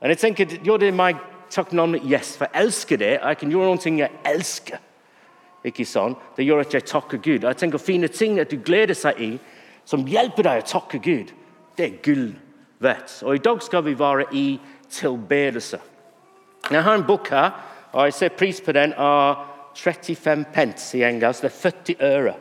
Og 0.00 0.12
jeg 0.12 0.20
tenker, 0.20 0.58
gjør 0.64 0.82
det 0.82 0.92
meg 0.94 1.20
takknemlig? 1.52 2.02
Yes, 2.04 2.34
for 2.36 2.48
jeg 2.50 2.66
elsker 2.66 3.00
det. 3.00 3.12
Jeg 3.20 3.40
kan 3.40 3.52
gjøre 3.52 3.76
noe 3.76 3.94
jeg 4.00 4.22
elsker. 4.28 4.82
Ikke 5.66 5.86
sånn? 5.88 6.14
Det 6.36 6.46
gjør 6.46 6.62
at 6.62 6.74
jeg 6.76 6.86
takker 6.86 7.18
Gud. 7.22 7.44
Jeg 7.46 7.58
tenker 7.58 7.82
Fine 7.82 8.08
ting 8.12 8.38
at 8.40 8.52
du 8.52 8.58
gleder 8.62 8.94
seg 8.94 9.20
i, 9.22 9.30
som 9.86 10.06
hjelper 10.06 10.46
deg 10.46 10.62
å 10.62 10.66
takke 10.66 10.98
Gud, 11.02 11.32
det 11.78 11.84
er 11.84 11.98
gull 12.02 12.30
verdt. 12.82 13.20
Og 13.22 13.36
I 13.36 13.42
dag 13.42 13.62
skal 13.62 13.84
vi 13.86 13.94
være 13.98 14.26
i 14.34 14.46
tilbedelse. 14.90 15.78
Jeg 16.70 16.82
har 16.82 16.98
en 16.98 17.06
bok 17.06 17.30
her, 17.30 17.52
og 17.92 18.08
jeg 18.08 18.16
ser 18.16 18.34
pris 18.38 18.60
på 18.60 18.74
den 18.74 18.94
av 18.98 19.44
35 19.76 20.46
pence 20.54 20.98
i 20.98 21.04
engelsk. 21.06 21.44
Det 21.44 21.52
er 21.52 21.60
40 21.60 21.96
øre. 22.00 22.34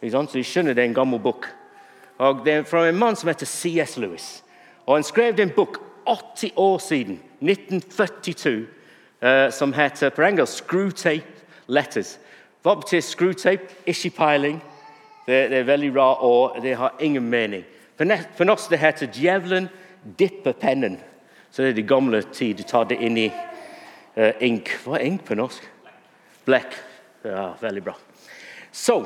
Så 0.00 0.26
de 0.32 0.44
skjønner 0.44 0.74
det 0.74 0.84
er 0.84 0.88
en 0.88 0.94
gammel 0.94 1.20
bok. 1.20 1.46
Og 2.18 2.44
Det 2.44 2.52
er 2.52 2.62
fra 2.62 2.88
en 2.88 2.98
mann 2.98 3.16
som 3.16 3.28
heter 3.28 3.46
C.S. 3.46 3.96
Lewis. 3.96 4.44
Og 4.86 4.96
Han 4.96 5.02
skrev 5.02 5.40
en 5.40 5.50
bok 5.50 5.78
80 6.06 6.52
år 6.56 6.78
siden, 6.78 7.20
1942, 7.40 8.66
uh, 9.22 9.50
som 9.50 9.72
heter 9.72 10.10
på 10.10 10.22
engelsk 10.22 10.64
'Screwtape 10.64 11.26
Letters'. 11.68 12.18
Hva 12.62 12.74
betyr 12.74 13.00
screwtape? 13.00 13.62
Ikke 13.86 14.10
peiling. 14.10 14.62
Det, 15.26 15.50
det, 15.50 15.58
er 15.58 15.62
veldig 15.62 15.92
bra, 15.92 16.22
og 16.24 16.62
det 16.62 16.76
har 16.76 16.94
ingen 17.00 17.30
mening. 17.30 17.64
På 18.36 18.44
norsk 18.44 18.70
det 18.70 18.78
heter 18.78 19.06
'Djevelen 19.06 19.68
dipper 20.18 20.52
pennen'. 20.52 20.98
Så 21.50 21.62
det 21.62 21.70
er 21.70 21.74
de 21.74 21.82
gamle 21.82 22.22
tid. 22.22 22.54
Du 22.54 22.62
tar 22.62 22.84
det 22.84 22.98
inn 23.00 23.16
i 23.16 23.32
uh, 24.16 24.32
ink. 24.40 24.78
Hva 24.84 24.98
er 24.98 25.04
ink 25.04 25.24
på 25.24 25.34
norsk? 25.34 25.70
Blekk. 26.44 26.76
Ja, 27.24 27.52
veldig 27.60 27.84
bra. 27.84 27.94
Så 28.72 29.04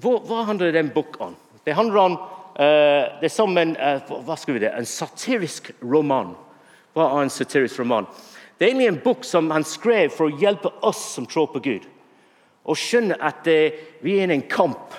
hva, 0.00 0.18
hva 0.26 0.44
handler 0.48 0.74
den 0.74 0.92
boken 0.94 1.30
om? 1.30 1.36
Det 1.64 1.76
handler 1.76 2.00
om 2.00 2.16
uh, 2.18 3.20
det 3.20 3.28
er 3.28 3.32
som 3.32 3.56
en, 3.58 3.74
uh, 3.76 4.14
hva 4.26 4.36
skal 4.38 4.56
vi 4.56 4.64
det, 4.64 4.72
en 4.74 4.88
satirisk 4.88 5.72
roman. 5.82 6.34
Hva 6.94 7.08
er 7.10 7.24
en 7.24 7.32
satirisk 7.32 7.80
roman? 7.82 8.08
Det 8.58 8.66
er 8.66 8.72
egentlig 8.72 8.90
en 8.92 9.02
bok 9.04 9.24
som 9.26 9.50
han 9.50 9.66
skrev 9.66 10.12
for 10.14 10.28
å 10.28 10.40
hjelpe 10.40 10.70
oss 10.86 11.02
som 11.16 11.26
tror 11.26 11.50
på 11.54 11.62
Gud. 11.64 11.86
Å 12.64 12.76
skjønne 12.78 13.18
at 13.20 13.48
uh, 13.50 13.80
vi 14.04 14.18
er 14.18 14.30
i 14.30 14.38
en 14.38 14.48
kamp 14.50 14.94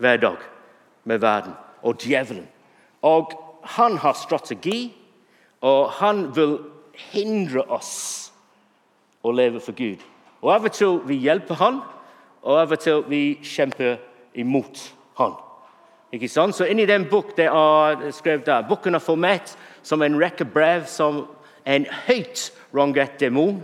hver 0.00 0.20
dag 0.20 0.48
med 1.08 1.22
verden 1.22 1.56
og 1.86 2.00
djevelen. 2.00 2.46
Og 3.06 3.32
han 3.76 3.96
har 4.00 4.16
strategi, 4.16 4.90
og 5.60 5.90
han 6.00 6.28
vil 6.36 6.58
hindre 7.12 7.64
oss 7.72 8.32
å 9.24 9.32
leve 9.32 9.60
for 9.60 9.76
Gud. 9.76 10.00
Og 10.40 10.52
Av 10.54 10.64
og 10.64 10.72
til 10.72 11.00
vi 11.08 11.18
hjelper 11.20 11.58
han, 11.60 11.80
og 12.42 12.60
av 12.60 12.72
og 12.72 12.80
til 12.80 13.04
vi 13.08 13.22
kjemper 13.44 13.98
imot 14.34 14.80
han. 15.18 15.34
Ikke 16.12 16.28
sant? 16.28 16.56
Så 16.56 16.66
inni 16.66 16.86
den 16.88 17.06
bok 17.10 17.36
det 17.36 17.46
er 17.46 18.08
skrevet 18.14 18.46
der, 18.46 18.66
Boken 18.68 18.94
er 18.94 19.04
formert 19.04 19.54
som 19.82 20.02
en 20.02 20.18
rekke 20.20 20.44
brev 20.44 20.86
som 20.90 21.26
en 21.66 21.86
høyt 22.06 22.50
rangert 22.74 23.20
demon, 23.20 23.62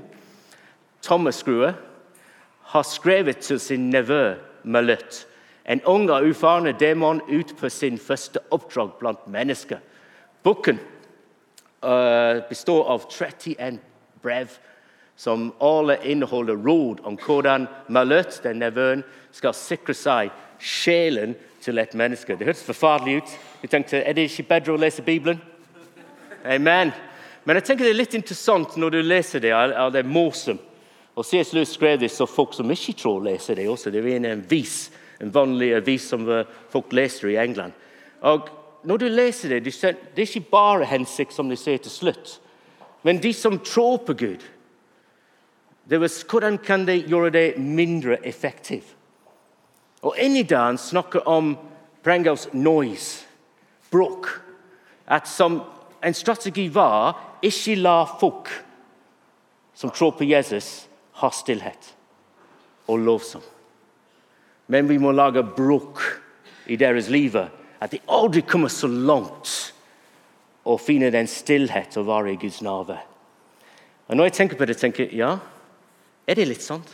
Thomas 1.02 1.40
Skrue, 1.42 1.72
har 2.66 2.82
skrevet 2.82 3.36
til 3.36 3.60
sin 3.60 3.90
nevø 3.90 4.34
Maløtt. 4.64 5.26
En 5.66 5.82
ung 5.86 6.10
og 6.10 6.26
ufarende 6.26 6.72
demon 6.72 7.20
ut 7.28 7.54
på 7.58 7.68
sin 7.68 7.98
første 7.98 8.38
oppdrag 8.50 8.92
blant 8.98 9.26
mennesker. 9.26 9.78
Boken 10.42 10.78
uh, 11.82 12.42
består 12.48 12.86
av 12.90 13.06
31 13.10 13.80
brev 14.22 14.58
som 15.16 15.52
alle 15.64 15.96
inneholder 16.04 16.56
råd 16.60 17.00
om 17.08 17.16
hvordan 17.16 17.66
malert 17.88 18.40
den 18.44 18.60
nevøen, 18.60 19.04
skal 19.32 19.54
sikre 19.56 19.94
seg 19.96 20.30
sjelen 20.60 21.34
til 21.64 21.78
et 21.78 21.94
menneske. 21.96 22.36
Det 22.36 22.46
hørtes 22.46 22.64
forferdelig 22.64 23.22
ut. 23.22 23.34
Jeg 23.62 23.70
tenkte, 23.70 24.04
Er 24.04 24.12
det 24.12 24.30
ikke 24.30 24.48
bedre 24.48 24.72
å 24.72 24.80
lese 24.80 25.02
Bibelen? 25.02 25.40
Amen. 26.44 26.92
Men 27.44 27.56
jeg 27.56 27.64
tenker 27.64 27.84
det 27.84 27.92
er 27.94 28.02
litt 28.02 28.14
interessant 28.14 28.76
når 28.76 28.90
du 28.90 29.02
leser 29.02 29.40
det. 29.40 29.52
det 29.92 30.00
er 30.00 30.08
morsomt. 30.08 30.62
Og 31.16 31.24
C.S. 31.24 31.54
Lewis 31.56 31.72
skrev 31.72 32.00
det 32.00 32.10
så 32.12 32.26
folk 32.28 32.52
som 32.52 32.70
ikke 32.70 32.92
tror 33.00 33.22
leser 33.24 33.56
det 33.56 33.68
også. 33.68 33.90
Det 33.90 34.02
er 34.04 34.26
en 34.32 34.44
vis, 34.50 34.90
en 35.20 35.32
vanlig 35.32 35.70
avis 35.74 36.10
som 36.10 36.28
eh, 36.28 36.44
folk 36.68 36.92
leser 36.92 37.30
i 37.32 37.38
England. 37.40 37.72
Og 38.20 38.50
når 38.84 39.00
du 39.00 39.06
leser 39.08 39.54
det, 39.54 39.64
det 39.64 40.20
er 40.20 40.26
ikke 40.26 40.50
bare 40.50 40.84
hensikt, 40.84 41.32
som 41.32 41.48
de 41.48 41.56
sier 41.56 41.80
til 41.80 41.90
slutt. 41.90 42.34
Men 43.02 43.22
de 43.22 43.32
som 43.32 43.56
tror 43.58 44.02
på 44.04 44.12
Gud, 44.12 44.44
det 45.88 45.98
var, 45.98 46.10
hvordan 46.30 46.58
kan 46.58 46.86
de 46.86 46.98
gjøre 47.06 47.30
mindre 47.58 48.18
effektivt? 48.26 48.96
Og 50.02 50.18
inni 50.18 50.42
det 50.42 50.58
han 50.58 50.78
snakker 50.78 51.28
om 51.28 51.56
Brangels 52.04 52.48
noise, 52.52 53.26
bråk. 53.90 54.28
At 55.06 55.28
som 55.28 55.62
en 56.02 56.14
strategi 56.14 56.68
var 56.68 57.16
ikke 57.42 57.78
la 57.78 58.04
folk 58.04 58.50
som 59.74 59.90
tror 59.90 60.14
på 60.18 60.24
Jesus, 60.24 60.88
ha 61.20 61.30
stillhet 61.30 61.94
og 62.86 62.98
lovsang. 62.98 63.42
Men 64.66 64.88
vi 64.88 64.98
må 64.98 65.12
i 66.66 66.76
deres. 66.76 67.10
At 67.80 67.90
de 67.90 68.00
aldri 68.08 68.42
kommer 68.42 68.68
så 68.68 68.88
langt 68.88 69.72
å 70.64 70.78
finne 70.78 71.10
den 71.10 71.28
stillhet 71.30 71.96
og 71.96 72.06
være 72.08 72.32
i 72.32 72.40
Guds 72.40 72.62
nærvær. 72.62 73.04
Og 74.08 74.16
Når 74.16 74.24
jeg 74.24 74.32
tenker 74.32 74.56
på 74.56 74.64
det, 74.64 74.76
tenker 74.76 75.12
jeg 75.12 75.38
er 76.26 76.38
det 76.38 76.48
litt 76.50 76.64
sånn? 76.64 76.84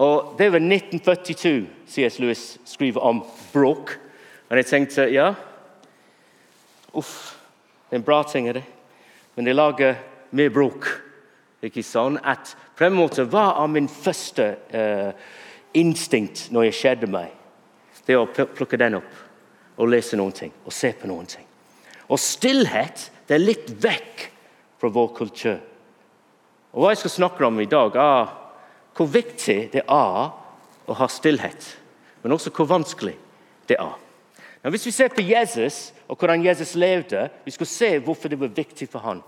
Og 0.00 0.36
Det 0.38 0.48
var 0.52 0.62
1942 0.64 1.66
C.S. 1.86 2.18
Lewis 2.18 2.44
skriver 2.64 3.04
om 3.04 3.20
bråk. 3.52 3.98
Og 4.48 4.56
jeg 4.56 4.66
tenkte 4.66 5.04
ja, 5.12 5.34
uff, 6.96 7.36
det 7.90 7.98
er 7.98 8.00
en 8.00 8.06
bra 8.06 8.22
ting, 8.24 8.48
er 8.48 8.60
det. 8.60 8.64
Men 9.36 9.46
de 9.46 9.54
lager 9.54 9.98
mer 10.32 10.50
bråk. 10.54 10.88
Ikke 11.60 11.84
sånn 11.84 12.16
at 12.24 12.54
på 12.78 12.86
en 12.86 12.96
måte 12.96 13.26
Hva 13.28 13.50
er 13.60 13.68
min 13.68 13.90
første 13.92 14.46
uh, 14.72 15.12
instinkt 15.76 16.46
når 16.54 16.70
jeg 16.70 16.78
skjedde 16.78 17.10
meg? 17.12 17.34
Det 18.06 18.16
er 18.16 18.22
å 18.24 18.30
plukke 18.32 18.80
den 18.80 18.96
opp 18.98 19.80
og 19.80 19.90
lese 19.92 20.16
noen 20.16 20.32
ting 20.34 20.54
og 20.64 20.72
se 20.74 20.90
på 20.96 21.08
noen 21.08 21.28
ting. 21.28 21.44
Og 22.10 22.18
stillhet 22.18 23.10
det 23.28 23.36
er 23.36 23.44
litt 23.44 23.68
vekk 23.82 24.24
fra 24.80 24.90
vår 24.90 25.12
kultur. 25.14 25.60
Og 26.72 26.82
Hva 26.82 26.92
jeg 26.92 27.02
skal 27.02 27.16
snakke 27.16 27.46
om 27.46 27.58
i 27.60 27.68
dag, 27.70 27.96
er 27.96 28.30
hvor 28.96 29.08
viktig 29.10 29.58
det 29.72 29.82
er 29.82 30.30
å 30.90 30.96
ha 30.98 31.08
stillhet, 31.10 31.66
men 32.22 32.34
også 32.34 32.52
hvor 32.54 32.68
vanskelig 32.70 33.16
det 33.70 33.78
er. 33.80 33.96
Men 34.62 34.74
hvis 34.74 34.86
vi 34.86 34.92
ser 34.92 35.12
på 35.14 35.24
Jesus 35.24 35.90
og 36.06 36.18
hvordan 36.18 36.44
Jesus 36.44 36.74
levde, 36.74 37.28
vi 37.44 37.54
skal 37.54 37.66
se 37.66 37.90
hvorfor 38.04 38.28
det 38.28 38.40
var 38.40 38.52
viktig 38.54 38.88
for 38.92 39.00
ham. 39.06 39.22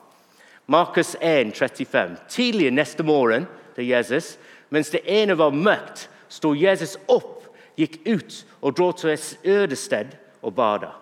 Markus 0.67 1.17
1, 1.21 1.55
35. 1.57 2.17
Tidlig 2.29 2.71
neste 2.71 3.03
morgen 3.03 3.47
til 3.75 3.89
Jesus, 3.89 4.37
mens 4.71 4.93
det 4.93 5.03
ene 5.09 5.39
var 5.39 5.55
mørkt, 5.55 6.09
sto 6.29 6.55
Jesus 6.55 6.97
opp, 7.09 7.49
gikk 7.77 8.03
ut 8.07 8.43
og 8.61 8.77
dro 8.77 8.91
til 8.93 9.15
et 9.15 9.39
øde 9.45 9.77
sted 9.77 10.13
og 10.43 10.55
bada. 10.55 10.93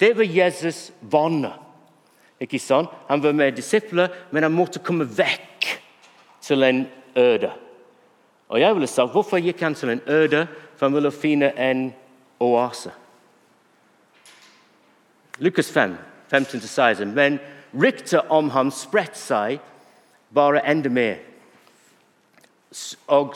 Det 0.00 0.16
var 0.18 0.24
Jesus' 0.24 0.90
vane. 1.00 1.52
Ikke 2.44 2.60
sant? 2.60 2.92
Han 3.08 3.22
var 3.22 3.32
med 3.32 3.56
disipler, 3.56 4.12
men 4.30 4.42
han 4.44 4.52
måtte 4.52 4.82
komme 4.84 5.06
vekk 5.08 5.68
til 6.44 6.62
en 6.66 6.86
øde. 7.16 7.50
Og 8.48 8.60
jeg 8.60 8.74
ville 8.74 8.86
sagt, 8.86 9.12
Hvorfor 9.12 9.40
gikk 9.40 9.60
han 9.60 9.74
til 9.74 9.94
en 9.94 10.02
øde? 10.06 10.46
For 10.76 10.86
han 10.86 10.94
ville 10.94 11.12
finne 11.12 11.52
en 11.58 11.94
oase. 12.40 12.92
Lukas 15.38 15.72
5, 15.72 15.96
15-16. 16.32 17.04
Men 17.04 17.40
ryktet 17.74 18.20
om 18.28 18.50
ham 18.50 18.70
spredte 18.70 19.18
seg 19.18 19.62
bare 20.34 20.62
enda 20.68 20.90
mer. 20.90 21.16
Og, 23.06 23.34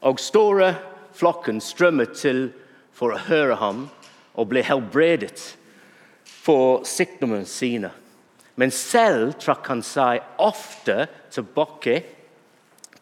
og 0.00 0.20
store 0.20 0.74
flokken 1.14 1.60
strømmet 1.60 2.16
til 2.16 2.48
for 2.92 3.12
å 3.12 3.22
høre 3.28 3.58
ham 3.60 3.88
og 4.34 4.48
ble 4.48 4.62
helbredet 4.64 5.56
for 6.46 6.84
sykdommene 6.86 7.46
sine. 7.48 7.90
Men 8.56 8.72
selv 8.72 9.34
trakk 9.42 9.66
han 9.68 9.82
seg 9.84 10.22
ofte 10.40 11.08
tilbake 11.34 11.98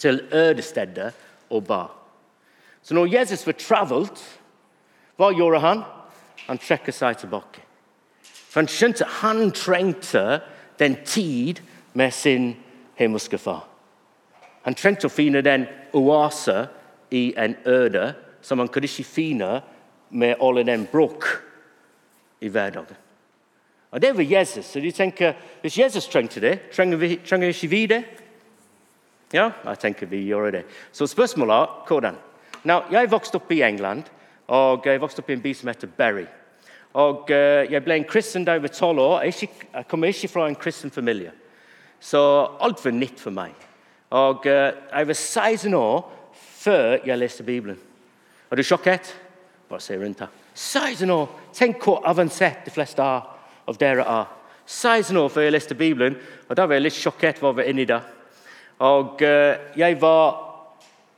til 0.01 0.23
ødestedet 0.33 1.13
og 1.53 1.67
ba. 1.69 1.85
Så 2.83 2.97
når 2.97 3.13
Jesus 3.13 3.45
var 3.47 3.59
travelt, 3.61 4.23
hva 5.17 5.31
gjorde 5.33 5.61
han? 5.63 5.85
Han 6.49 6.59
trekker 6.61 6.93
seg 6.93 7.21
tilbake. 7.21 7.63
For 8.25 8.63
han 8.63 8.71
skjønte 8.71 9.07
han 9.21 9.53
trengte 9.55 10.41
den 10.79 10.99
tid 11.07 11.63
med 11.95 12.13
sin 12.13 12.53
himmelske 12.99 13.39
far. 13.39 13.63
Han 14.65 14.77
trengte 14.79 15.07
å 15.07 15.13
finne 15.13 15.45
den 15.45 15.69
oase 15.95 16.67
i 17.15 17.29
en 17.39 17.55
øde 17.69 18.11
som 18.45 18.59
han 18.59 18.69
kunne 18.69 18.91
ikke 18.91 19.07
finne 19.07 19.61
med 20.11 20.41
alle 20.43 20.65
den 20.67 20.87
bråk 20.91 21.29
i 22.41 22.51
hverdagen. 22.51 23.04
Og 23.95 24.03
Det 24.03 24.17
var 24.17 24.23
Jesus. 24.23 24.65
Så 24.65 24.81
de 24.81 24.91
tenker, 24.91 25.33
Hvis 25.61 25.79
Jesus 25.79 26.09
trengte 26.09 26.41
det, 26.41 26.71
trenger, 26.73 26.97
vi, 26.97 27.21
trenger 27.29 27.49
ikke 27.49 27.69
vi 27.69 27.87
det? 27.87 28.05
Ja, 29.33 29.51
jeg 29.67 29.79
tenker 29.79 30.07
vi 30.07 30.27
gjør 30.27 30.51
det. 30.51 30.65
Så 30.93 31.07
spørsmålet 31.07 31.55
er 31.55 31.85
hvordan. 31.87 32.17
Now, 32.65 32.81
jeg 32.91 33.11
vokste 33.11 33.37
opp 33.37 33.53
i 33.53 33.63
England, 33.63 34.03
og 34.49 34.87
jeg 34.87 35.01
vokste 35.01 35.21
opp 35.21 35.31
i 35.31 35.33
en 35.33 35.43
by 35.43 35.53
som 35.55 35.69
heter 35.69 35.87
Berry. 35.87 36.27
Og 36.93 37.31
uh, 37.31 37.73
Jeg 37.73 37.85
ble 37.85 37.95
en 37.95 38.05
kristen 38.05 38.45
da 38.45 38.53
jeg 38.53 38.63
var 38.63 38.69
tolv 38.69 38.99
år. 38.99 39.23
Jeg, 39.23 39.35
ikke, 39.43 39.67
jeg 39.75 39.89
kommer 39.89 40.07
ikke 40.07 40.29
fra 40.29 40.49
en 40.49 40.55
kristen 40.55 40.91
familie. 40.91 41.33
Så 42.01 42.49
alt 42.61 42.85
var 42.85 42.91
nytt 42.91 43.21
for 43.21 43.31
meg. 43.31 43.53
Og 44.11 44.47
uh, 44.47 44.71
Jeg 44.93 45.07
var 45.07 45.15
16 45.15 45.75
år 45.75 46.13
før 46.35 46.99
jeg 47.07 47.19
leste 47.19 47.43
Bibelen. 47.43 47.79
Er 48.51 48.57
du 48.57 48.63
sjokkert? 48.63 49.21
Bare 49.69 49.81
se 49.81 49.99
rundt 49.99 50.21
her. 50.21 50.29
16 50.55 51.11
år! 51.11 51.41
Tenk 51.53 51.83
hvor 51.83 52.03
avansert 52.07 52.67
de 52.67 52.71
fleste 52.71 53.03
av 53.69 53.79
dere 53.81 54.05
er. 54.07 54.33
16 54.67 55.17
år 55.21 55.29
før 55.29 55.45
jeg 55.45 55.53
leste 55.53 55.77
Bibelen, 55.77 56.17
og 56.49 56.57
da 56.57 56.65
var 56.67 56.79
jeg 56.79 56.87
litt 56.87 56.97
sjokkert 56.97 57.43
over 57.43 57.61
hva 57.61 57.69
inni 57.69 57.85
det. 57.89 58.01
Og 58.85 59.21
uh, 59.23 59.53
jeg 59.77 59.99
var 60.01 60.39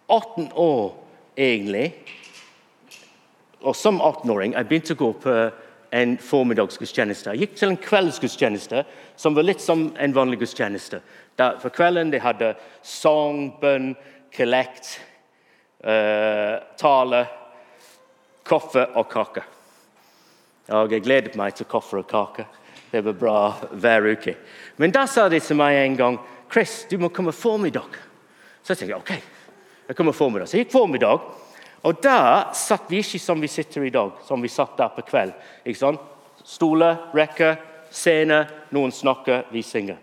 18 0.08 0.50
år 0.54 0.90
egentlig. 1.36 1.86
Og 3.62 3.76
som 3.76 4.00
18-åring 4.00 4.54
jeg 4.54 4.68
begynte 4.68 4.96
å 4.96 5.00
gå 5.00 5.12
på 5.22 5.36
en 5.96 6.16
formiddagsgudstjeneste. 6.20 7.32
Jeg 7.32 7.46
gikk 7.46 7.56
til 7.60 7.72
en 7.72 7.80
kveldsgudstjeneste 7.80 8.82
som 9.16 9.36
var 9.36 9.46
litt 9.46 9.62
som 9.62 9.88
en 9.98 10.14
vanlig 10.14 10.40
gudstjeneste. 10.42 11.00
Der 11.38 11.58
for 11.62 11.74
kvelden 11.74 12.12
de 12.12 12.20
hadde 12.20 12.52
sang, 12.84 13.48
bønn, 13.60 13.94
kollekt, 14.36 14.96
uh, 15.86 16.58
tale 16.78 17.24
kaffe 18.46 18.86
og 18.94 19.08
kake. 19.10 19.55
Og 20.74 20.92
jeg 20.92 21.04
gledet 21.04 21.36
meg 21.38 21.54
til 21.54 21.68
kaffe 21.70 22.00
og 22.00 22.08
kake. 22.10 22.46
Det 22.90 23.02
var 23.04 23.18
bra 23.18 23.38
hver 23.70 24.08
uke. 24.14 24.34
Men 24.80 24.94
da 24.94 25.04
sa 25.10 25.28
de 25.28 25.40
til 25.42 25.58
meg 25.58 25.78
en 25.82 25.96
gang 25.98 26.18
Chris, 26.52 26.84
du 26.90 26.98
må 26.98 27.10
komme 27.10 27.34
formiddag. 27.34 27.98
Så 28.62 28.74
jeg 28.74 28.82
tenkte 28.82 28.98
ok, 28.98 29.12
jeg 29.88 29.96
kommer 29.98 30.14
formiddag. 30.14 30.48
Så 30.48 30.58
jeg 30.58 30.66
gikk 30.66 30.74
formiddag, 30.74 31.22
og 31.86 32.02
da 32.02 32.50
satt 32.56 32.88
vi 32.90 33.02
ikke 33.02 33.20
som 33.22 33.42
vi 33.42 33.50
sitter 33.50 33.86
i 33.86 33.92
dag, 33.94 34.14
som 34.26 34.42
vi 34.42 34.50
satt 34.50 34.76
der 34.78 34.90
på 34.94 35.04
kveld. 35.06 35.34
Ikke 35.62 35.78
sånn? 35.78 35.98
Stoler, 36.46 37.10
rekker, 37.14 37.58
scene, 37.90 38.44
noen 38.74 38.94
snakker, 38.94 39.46
vi 39.52 39.62
synger. 39.66 39.98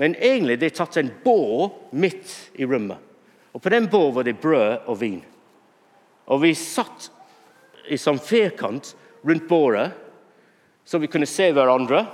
Men 0.00 0.16
egentlig 0.20 0.58
er 0.60 0.74
tatt 0.76 0.98
en 1.00 1.12
bål 1.24 1.70
midt 1.96 2.32
i 2.60 2.68
rommet. 2.68 3.00
Og 3.56 3.62
På 3.64 3.72
den 3.72 3.88
båden 3.88 4.14
var 4.14 4.24
det 4.24 4.40
brød 4.40 4.88
og 4.88 4.98
vin. 5.00 5.20
Og 6.28 6.42
vi 6.42 6.52
satt 6.54 7.08
i 7.88 7.96
sånn 7.96 8.20
firkant 8.20 8.92
rundt 9.24 9.46
båret, 9.48 9.94
så 10.86 10.98
vi 11.02 11.10
kunne 11.10 11.26
se 11.26 11.50
hverandre. 11.52 12.04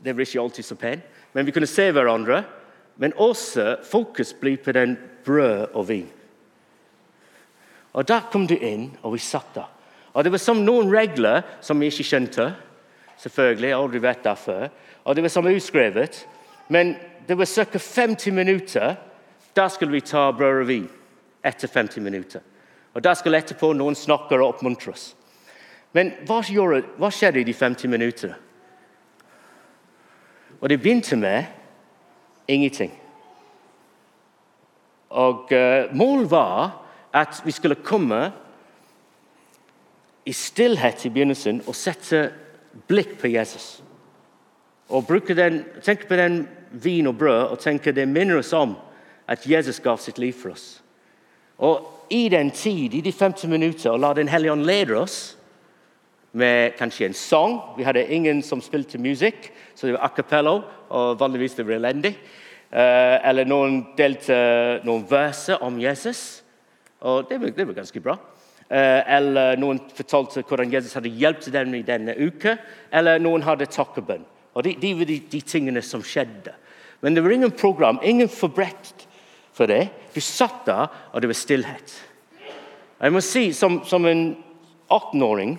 Det 0.00 0.12
var 0.12 0.24
ikke 0.24 0.40
alltid 0.40 0.64
så 0.64 0.76
pent, 0.80 1.04
men 1.32 1.46
vi 1.46 1.52
kunne 1.52 1.68
se 1.68 1.90
hverandre. 1.92 2.42
Men 2.96 3.12
også 3.18 3.76
fokus 3.84 4.32
ble 4.38 4.56
på 4.56 4.72
den 4.72 4.96
brød 5.24 5.74
og 5.74 5.88
vin. 5.88 6.08
Og 7.92 8.06
Da 8.08 8.20
kom 8.32 8.46
du 8.46 8.54
inn, 8.54 8.96
og 9.02 9.12
vi 9.14 9.18
satt 9.18 9.54
der. 9.54 9.68
Og 10.14 10.24
Det 10.24 10.32
var 10.32 10.38
som 10.38 10.64
noen 10.64 10.90
regler 10.94 11.42
som 11.60 11.80
vi 11.80 11.86
ikke 11.86 12.06
skjønte. 12.06 12.54
Selvfølgelig, 13.18 13.68
jeg 13.68 13.76
har 13.76 13.82
aldri 13.82 14.02
vært 14.02 14.24
der 14.24 14.34
før. 14.34 14.68
Og 15.04 15.14
Det 15.16 15.22
var 15.22 15.28
som 15.28 15.46
utskrevet. 15.46 16.26
Men 16.68 16.96
det 17.28 17.38
var 17.38 17.44
ca. 17.46 17.78
50 17.78 18.32
minutter. 18.32 18.96
Da 19.56 19.68
skulle 19.68 19.92
vi 19.92 20.00
ta 20.00 20.30
brød 20.30 20.60
og 20.60 20.68
vin. 20.68 20.88
Etter 21.44 21.68
50 21.68 22.00
minutter. 22.00 22.40
Og 22.94 23.02
Da 23.02 23.14
skulle 23.14 23.38
etterpå 23.38 23.72
noen 23.72 23.94
snakke 23.94 24.34
og 24.34 24.54
oppmuntre 24.54 24.92
oss. 24.92 25.14
Men 25.94 26.10
hva, 26.26 26.40
gjorde, 26.42 26.82
hva 26.98 27.10
skjedde 27.14 27.40
i 27.40 27.46
de 27.46 27.54
50 27.54 27.90
minuttene? 27.90 28.34
Og 30.60 30.70
det 30.70 30.80
begynte 30.80 31.16
med 31.16 31.44
ingenting. 32.48 32.92
Og 35.14 35.52
uh, 35.52 35.92
Målet 35.94 36.30
var 36.30 36.80
at 37.14 37.42
vi 37.44 37.52
skulle 37.54 37.78
komme 37.84 38.32
i 40.24 40.32
stillhet 40.32 41.04
i 41.04 41.12
begynnelsen 41.12 41.60
og 41.66 41.76
sette 41.76 42.24
blikk 42.88 43.18
på 43.20 43.30
Jesus. 43.30 43.82
Og 44.88 45.06
den, 45.28 45.64
tenke 45.82 46.08
på 46.08 46.16
den 46.16 46.48
vin 46.70 47.06
og 47.06 47.18
brød 47.18 47.42
og 47.52 47.58
tenke 47.58 47.92
det 47.92 48.08
minner 48.08 48.40
oss 48.40 48.52
om 48.52 48.74
at 49.28 49.46
Jesus 49.46 49.80
gav 49.80 49.98
sitt 49.98 50.18
liv 50.18 50.32
for 50.32 50.50
oss. 50.50 50.82
Og 51.58 52.06
i 52.10 52.28
den 52.28 52.50
tid, 52.50 52.94
i 52.94 53.00
de 53.00 53.12
50 53.12 53.48
minutter, 53.48 53.90
og 53.90 54.00
la 54.00 54.12
Den 54.12 54.28
hellige 54.28 54.52
ånd 54.52 54.64
lede 54.64 54.96
oss 54.96 55.36
med 56.34 56.74
kanskje 56.78 57.08
en 57.08 57.16
sang. 57.16 57.58
Vi 57.76 57.86
hadde 57.86 58.06
ingen 58.12 58.42
som 58.42 58.62
spilte 58.62 58.98
musikk, 58.98 59.52
så 59.74 59.86
det 59.86 59.94
var 59.94 60.06
a 60.06 60.10
cappello, 60.16 60.62
og 60.90 61.20
vanligvis 61.20 61.54
det 61.54 61.66
var 61.68 61.78
elendig. 61.78 62.14
Uh, 62.74 63.20
eller 63.22 63.46
noen 63.46 63.80
delte 63.94 64.36
noen 64.82 65.04
verser 65.06 65.62
om 65.62 65.76
Jesus, 65.78 66.42
og 67.04 67.28
det 67.28 67.38
var, 67.38 67.52
det 67.54 67.66
var 67.68 67.76
ganske 67.76 68.02
bra. 68.02 68.16
Uh, 68.64 69.02
eller 69.14 69.60
noen 69.60 69.78
fortalte 69.94 70.42
hvordan 70.42 70.72
Jesus 70.72 70.96
hadde 70.98 71.12
hjulpet 71.14 71.52
dem 71.54 71.76
i 71.78 71.84
denne 71.86 72.16
uka, 72.18 72.56
eller 72.90 73.22
noen 73.22 73.44
hadde 73.46 73.70
takkebønn. 73.70 74.24
Og 74.54 74.66
de, 74.66 74.74
de 74.80 74.90
var 74.98 75.10
de, 75.10 75.20
de, 75.30 75.42
tingene 75.46 75.82
som 75.82 76.02
skjedde. 76.02 76.54
Men 77.02 77.14
det 77.14 77.22
var 77.22 77.34
ingen 77.34 77.54
program, 77.54 78.00
ingen 78.02 78.30
forberedt 78.30 79.06
for 79.54 79.70
det. 79.70 79.86
Du 80.14 80.20
satt 80.22 80.64
der, 80.66 80.90
og 81.12 81.22
det 81.22 81.30
var 81.30 81.38
stillhet. 81.38 81.94
Jeg 83.04 83.12
må 83.12 83.20
si, 83.22 83.52
Som, 83.52 83.82
som 83.84 84.06
en 84.06 84.36
18-åring 84.90 85.58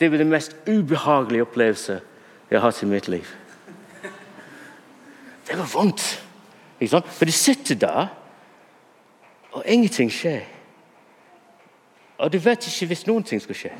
det 0.00 0.10
var 0.10 0.18
den 0.18 0.30
mest 0.30 0.56
ubehagelige 0.68 1.42
opplevelse 1.42 2.00
jeg 2.50 2.60
har 2.60 2.70
hatt 2.70 2.82
i 2.82 2.86
mitt 2.86 3.08
liv. 3.08 3.26
Det 5.48 5.58
var 5.58 5.70
vondt. 5.72 6.04
Ikke 6.80 6.90
sant? 6.92 7.08
For 7.08 7.24
du 7.24 7.32
sitter 7.32 7.74
der, 7.74 8.06
og 9.52 9.62
ingenting 9.66 10.10
skjer. 10.12 10.44
Og 12.18 12.32
du 12.32 12.38
vet 12.42 12.66
ikke 12.66 12.90
hvis 12.90 13.06
noen 13.08 13.24
ting 13.26 13.40
skal 13.42 13.56
skje. 13.56 13.72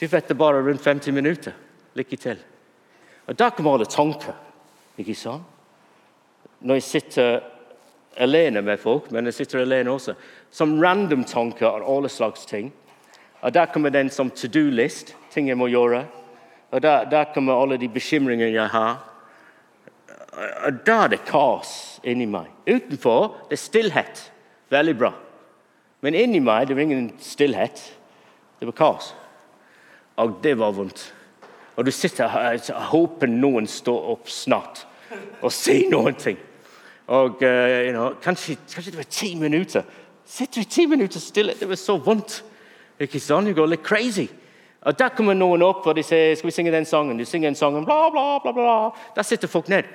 Du 0.00 0.06
vet 0.06 0.28
det 0.28 0.36
bare 0.38 0.62
rundt 0.62 0.84
50 0.84 1.14
minutter. 1.14 1.52
Lykke 1.94 2.16
til. 2.16 2.38
Og 3.26 3.38
Da 3.38 3.50
kommer 3.50 3.74
alle 3.74 3.86
tanker. 3.86 4.34
ikke 4.98 5.14
sant? 5.14 5.42
Når 6.60 6.74
jeg 6.74 6.82
sitter 6.82 7.40
alene 8.16 8.62
med 8.62 8.78
folk, 8.78 9.10
men 9.12 9.24
jeg 9.24 9.34
sitter 9.34 9.60
alene 9.60 9.90
også, 9.90 10.14
som 10.50 10.80
random 10.80 11.24
tanker 11.24 11.66
og 11.66 11.96
alle 11.96 12.08
slags 12.08 12.46
ting. 12.46 12.72
Og 13.44 13.54
Der 13.54 13.66
kommer 13.66 13.90
den 13.90 14.10
som 14.10 14.30
to 14.30 14.48
do-list, 14.48 15.14
ting 15.30 15.48
jeg 15.48 15.58
må 15.58 15.66
gjøre. 15.68 16.06
Og 16.70 16.82
Der, 16.82 17.04
der 17.04 17.24
kommer 17.34 17.62
alle 17.62 17.76
de 17.76 17.88
bekymringene 17.88 18.52
jeg 18.52 18.68
har. 18.68 19.04
Og 20.66 20.86
Da 20.86 21.04
er 21.04 21.08
det 21.08 21.24
kaos 21.28 22.00
inni 22.02 22.24
meg. 22.26 22.48
Utenfor 22.66 23.36
det 23.50 23.58
er 23.58 23.60
stillhet. 23.60 24.32
Veldig 24.70 24.98
bra. 24.98 25.12
Men 26.00 26.14
inni 26.14 26.40
meg 26.40 26.68
det 26.68 26.76
var 26.76 26.82
ingen 26.82 27.12
stillhet. 27.20 27.82
Det 28.60 28.66
var 28.66 28.72
kaos. 28.72 29.14
Og 30.16 30.38
det 30.42 30.58
var 30.58 30.72
vondt. 30.72 31.14
Og 31.76 31.84
du 31.84 31.90
sitter 31.90 32.28
her 32.28 32.58
og 32.74 32.82
håper 32.94 33.28
noen 33.28 33.66
står 33.66 34.10
opp 34.14 34.28
snart 34.30 34.86
og 35.42 35.52
sier 35.52 35.90
noen 35.90 36.14
ting. 36.14 36.38
Og 37.06 37.42
uh, 37.42 37.84
you 37.84 37.92
know, 37.92 38.14
kanskje, 38.22 38.56
kanskje, 38.72 38.90
det 38.90 38.98
var 39.02 39.10
ti 39.10 39.34
minutter. 39.34 39.82
Sitter 40.24 40.60
i 40.60 40.64
ti 40.64 40.86
minutter 40.86 41.20
stille. 41.20 41.54
Det 41.60 41.68
var 41.68 41.76
så 41.76 41.98
vondt. 42.00 42.40
Sant? 43.18 43.46
Du 43.46 43.54
går 43.54 43.70
litt 43.70 43.84
crazy. 43.86 44.28
Og 44.84 44.98
Der 44.98 45.14
kommer 45.16 45.34
noen 45.34 45.62
opp 45.64 45.86
og 45.86 45.96
de 45.96 46.02
sier 46.04 46.34
skal 46.36 46.50
vi 46.50 46.54
synge 46.54 46.72
den 46.74 46.84
sangen. 46.84 47.18
De 47.18 47.24
synger 47.24 47.48
en 47.48 47.56
sang, 47.56 47.78
bla, 47.84 48.10
bla, 48.12 48.38
bla, 48.42 48.52
bla. 48.52 48.74
Der 49.16 49.22
sitter 49.22 49.48
folk 49.48 49.68
ned. 49.68 49.88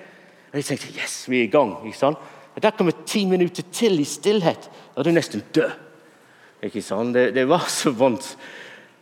Og 0.50 0.58
de 0.58 0.63
tenker 0.66 0.96
yes, 0.98 1.28
vi 1.30 1.44
er 1.44 1.44
i 1.44 1.51
gang. 1.54 1.75
ikke 1.86 1.98
sant? 1.98 2.18
Og 2.56 2.63
Der 2.63 2.72
kommer 2.72 2.92
ti 3.06 3.25
minutter 3.25 3.63
til 3.72 4.00
i 4.00 4.04
stillhet, 4.04 4.70
og 4.96 5.06
du 5.06 5.10
er 5.10 5.13
nesten 5.13 5.44
død. 5.56 5.72
Ikke 6.63 6.82
sant? 6.82 7.13
Det, 7.13 7.34
det, 7.36 7.48
var 7.48 7.70
så 7.70 7.91
vondt. 7.91 8.38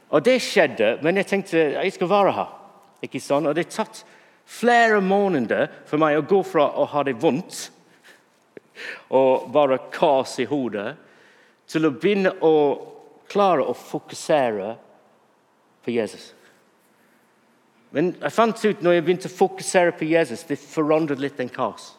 Og 0.09 0.25
det 0.25 0.41
skjedde, 0.41 0.99
men 1.01 1.17
jeg 1.17 1.27
tenkte 1.27 1.57
jeg 1.57 1.93
skal 1.93 2.09
være 2.09 2.31
her. 2.31 2.51
Ikke 3.01 3.19
sant? 3.19 3.47
Og 3.47 3.55
det 3.55 3.69
tatt 3.71 4.03
flere 4.45 5.01
måneder 5.01 5.67
for 5.87 5.97
meg 5.97 6.19
å 6.19 6.27
gå 6.27 6.43
fra 6.43 6.67
å 6.77 6.85
ha 6.91 7.03
det 7.03 7.17
vondt 7.21 7.71
og 9.09 9.47
bare 9.51 9.79
kaos 9.91 10.37
i 10.39 10.45
hodet, 10.45 10.91
til 11.67 11.87
å 11.87 11.95
begynne 11.97 12.35
å 12.45 12.53
klare 13.31 13.65
å 13.65 13.75
fokusere 13.77 14.75
på 15.85 15.93
Jesus. 15.95 16.33
Men 17.95 18.11
jeg 18.19 18.35
fant 18.35 18.63
ut 18.65 18.83
når 18.83 18.97
jeg 18.97 19.05
begynte 19.05 19.29
å 19.31 19.37
fokusere 19.37 19.93
på 19.95 20.07
Jesus, 20.09 20.43
det 20.47 20.59
forandret 20.59 21.21
litt 21.23 21.37
den 21.39 21.51
kaos. 21.51 21.93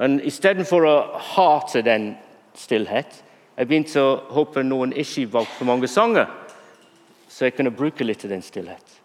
Istedenfor 0.00 0.86
å 0.88 0.94
hate 1.34 1.82
den 1.86 2.14
stillhet, 2.58 3.20
jeg 3.56 3.68
begynte 3.68 4.02
å 4.02 4.16
håpe 4.32 4.62
noen 4.64 4.94
ikke 4.96 5.28
valgte 5.34 5.58
for 5.58 5.68
mange 5.68 5.90
sanger, 5.90 6.30
så 7.28 7.46
jeg 7.46 7.58
kunne 7.58 7.74
bruke 7.74 8.06
litt 8.06 8.24
av 8.24 8.32
den 8.32 8.42
stillhet. 8.42 8.96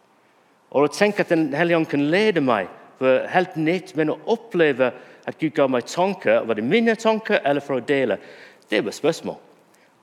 Og 0.75 0.87
å 0.87 0.91
tenke 0.91 1.23
at 1.23 1.29
Den 1.29 1.53
hellige 1.53 1.77
ånd 1.77 1.89
kan 1.89 2.09
lede 2.11 2.41
meg 2.41 2.71
for 2.99 3.27
helt 3.31 3.55
nytt, 3.55 3.93
men 3.95 4.13
å 4.13 4.19
oppleve 4.31 4.91
at 5.25 5.37
Gud 5.39 5.53
ga 5.55 5.67
meg 5.67 5.85
tanker, 5.89 6.43
var 6.45 6.55
det 6.55 6.63
mine 6.63 6.95
tanker 6.95 7.41
eller 7.43 7.61
for 7.61 7.77
å 7.77 7.85
dele, 7.85 8.17
det 8.69 8.81
var 8.85 8.95
spørsmål. 8.95 9.37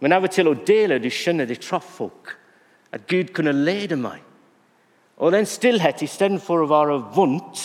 Av 0.02 0.24
og 0.26 0.32
til 0.34 0.50
å 0.50 0.58
dele, 0.66 0.98
du 0.98 1.10
skjønner, 1.12 1.46
det 1.46 1.60
traff 1.62 1.86
folk. 1.98 2.34
At 2.92 3.06
Gud 3.08 3.30
kunne 3.36 3.54
lede 3.54 3.96
meg. 4.00 4.18
Og 5.22 5.30
den 5.34 5.46
stillhet 5.46 6.02
istedenfor 6.02 6.64
å 6.64 6.70
være 6.70 6.98
vondt, 7.14 7.62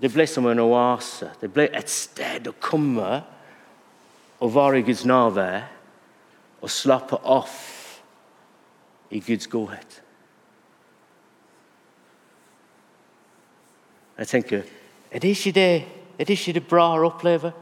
det 0.00 0.10
ble 0.12 0.26
som 0.30 0.46
en 0.46 0.62
oase. 0.62 1.32
Det 1.40 1.50
ble 1.50 1.66
et 1.74 1.90
sted 1.90 2.46
å 2.50 2.54
komme 2.62 3.22
og 4.38 4.54
være 4.54 4.82
i 4.82 4.86
Guds 4.86 5.04
nærvær 5.08 5.64
og 6.62 6.70
slappe 6.70 7.18
av 7.18 7.50
i 9.14 9.20
Guds 9.22 9.48
godhet. 9.50 10.00
Jeg 14.18 14.30
tenker 14.30 14.62
er 15.14 15.22
det 15.22 15.30
ikke 15.34 15.52
det, 15.54 15.70
er 16.18 16.26
det, 16.26 16.34
ikke 16.34 16.54
det 16.56 16.66
bra 16.66 16.88
å 16.94 17.06
oppleve? 17.06 17.52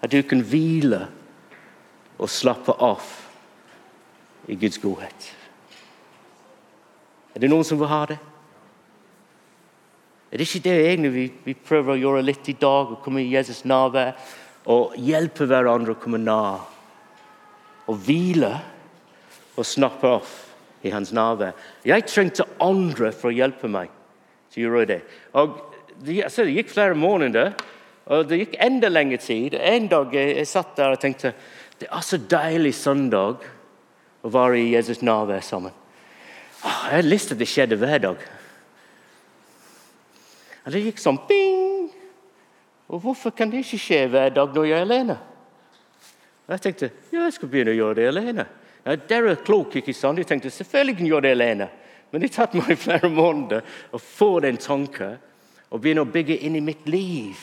At 0.00 0.12
du 0.12 0.20
kan 0.24 0.40
hvile 0.44 1.06
og 2.16 2.30
slappe 2.32 2.74
av 2.82 3.02
i 4.48 4.56
Guds 4.58 4.78
godhet. 4.80 5.28
Er 7.36 7.42
det 7.42 7.50
noen 7.52 7.66
som 7.68 7.78
vil 7.80 7.90
ha 7.90 8.04
det? 8.08 8.16
Er 10.32 10.40
det 10.40 10.46
ikke 10.48 10.64
det 10.64 10.76
egentlig 10.76 11.12
vi, 11.12 11.26
vi 11.44 11.54
prøver 11.54 11.94
å 11.94 12.00
gjøre 12.00 12.24
litt 12.24 12.48
i 12.50 12.56
dag? 12.58 12.92
Å 12.92 13.02
komme 13.04 13.22
i 13.22 13.30
Jesus 13.30 13.64
nærvær 13.68 14.16
og 14.72 14.96
hjelpe 14.98 15.46
hverandre 15.46 15.94
å 15.94 16.00
komme 16.00 16.18
nær. 16.18 16.64
Og 17.86 18.00
hvile 18.06 18.54
og 19.56 19.68
snappe 19.68 20.10
av 20.16 20.32
i 20.86 20.92
hans 20.94 21.12
nærvær. 21.14 21.54
Jeg 21.86 22.06
trengte 22.08 22.48
andre 22.62 23.12
for 23.14 23.30
å 23.30 23.36
hjelpe 23.36 23.70
meg 23.70 23.92
til 24.52 24.64
å 24.64 24.66
gjøre 24.66 24.90
det. 24.90 25.00
Og 25.38 25.56
det, 25.96 26.22
altså, 26.26 26.44
det 26.44 26.56
gikk 26.56 26.72
flere 26.74 26.98
måneder, 26.98 27.54
og 28.06 28.26
det 28.30 28.40
gikk 28.42 28.58
enda 28.62 28.90
lengre 28.90 29.18
tid. 29.22 29.56
En 29.58 29.88
dag 29.90 30.12
jeg, 30.14 30.34
jeg 30.40 30.50
satt 30.50 30.76
der 30.78 30.94
og 30.94 31.02
tenkte 31.02 31.32
det 31.80 31.88
er 31.92 32.04
så 32.04 32.18
deilig 32.18 32.74
søndag 32.74 33.44
å 34.24 34.32
være 34.32 34.60
i 34.60 34.72
Jesus 34.72 35.02
nærvær 35.04 35.44
sammen. 35.44 35.74
Jeg 36.62 36.96
har 36.96 37.06
lyst 37.06 37.30
til 37.30 37.36
at 37.36 37.42
det 37.42 37.48
skjedde 37.50 37.78
hver 37.78 37.98
dag. 38.02 38.22
Og 40.64 40.72
det 40.74 40.82
gikk 40.82 41.02
sånn 41.02 41.20
bing! 41.28 41.90
Og 42.86 43.02
hvorfor 43.02 43.34
kan 43.34 43.50
det 43.50 43.64
ikke 43.64 43.80
skje 43.82 44.04
hver 44.10 44.32
dag 44.34 44.54
når 44.54 44.68
jeg 44.68 44.78
er 44.78 44.86
alene? 44.86 45.16
Og 46.46 46.54
jeg 46.54 46.62
tenkte 46.62 46.90
ja, 47.12 47.26
jeg 47.26 47.36
skal 47.36 47.50
begynne 47.50 47.74
å 47.74 47.80
gjøre 47.80 47.98
det 47.98 48.08
alene. 48.12 48.46
Ja, 48.86 48.96
Dere 49.10 49.34
er 49.34 49.44
kloke, 49.46 49.80
ikke 49.80 49.94
sant? 49.94 50.20
Jeg 50.22 50.30
tenkte 50.30 50.52
selvfølgelig 50.54 50.96
kan 50.96 51.06
jeg 51.06 51.12
gjøre 51.14 51.26
det 51.26 51.36
alene. 51.36 51.68
Men 52.10 52.22
det 52.22 52.32
tatt 52.34 52.54
meg 52.54 52.78
flere 52.86 53.10
måneder 53.10 53.66
å 53.92 54.00
få 54.00 54.38
den 54.46 54.58
tanken 54.62 55.18
og 55.66 55.82
begynne 55.82 56.06
å 56.06 56.10
bygge 56.10 56.38
inn 56.46 56.58
i 56.58 56.64
mitt 56.64 56.86
liv. 56.88 57.40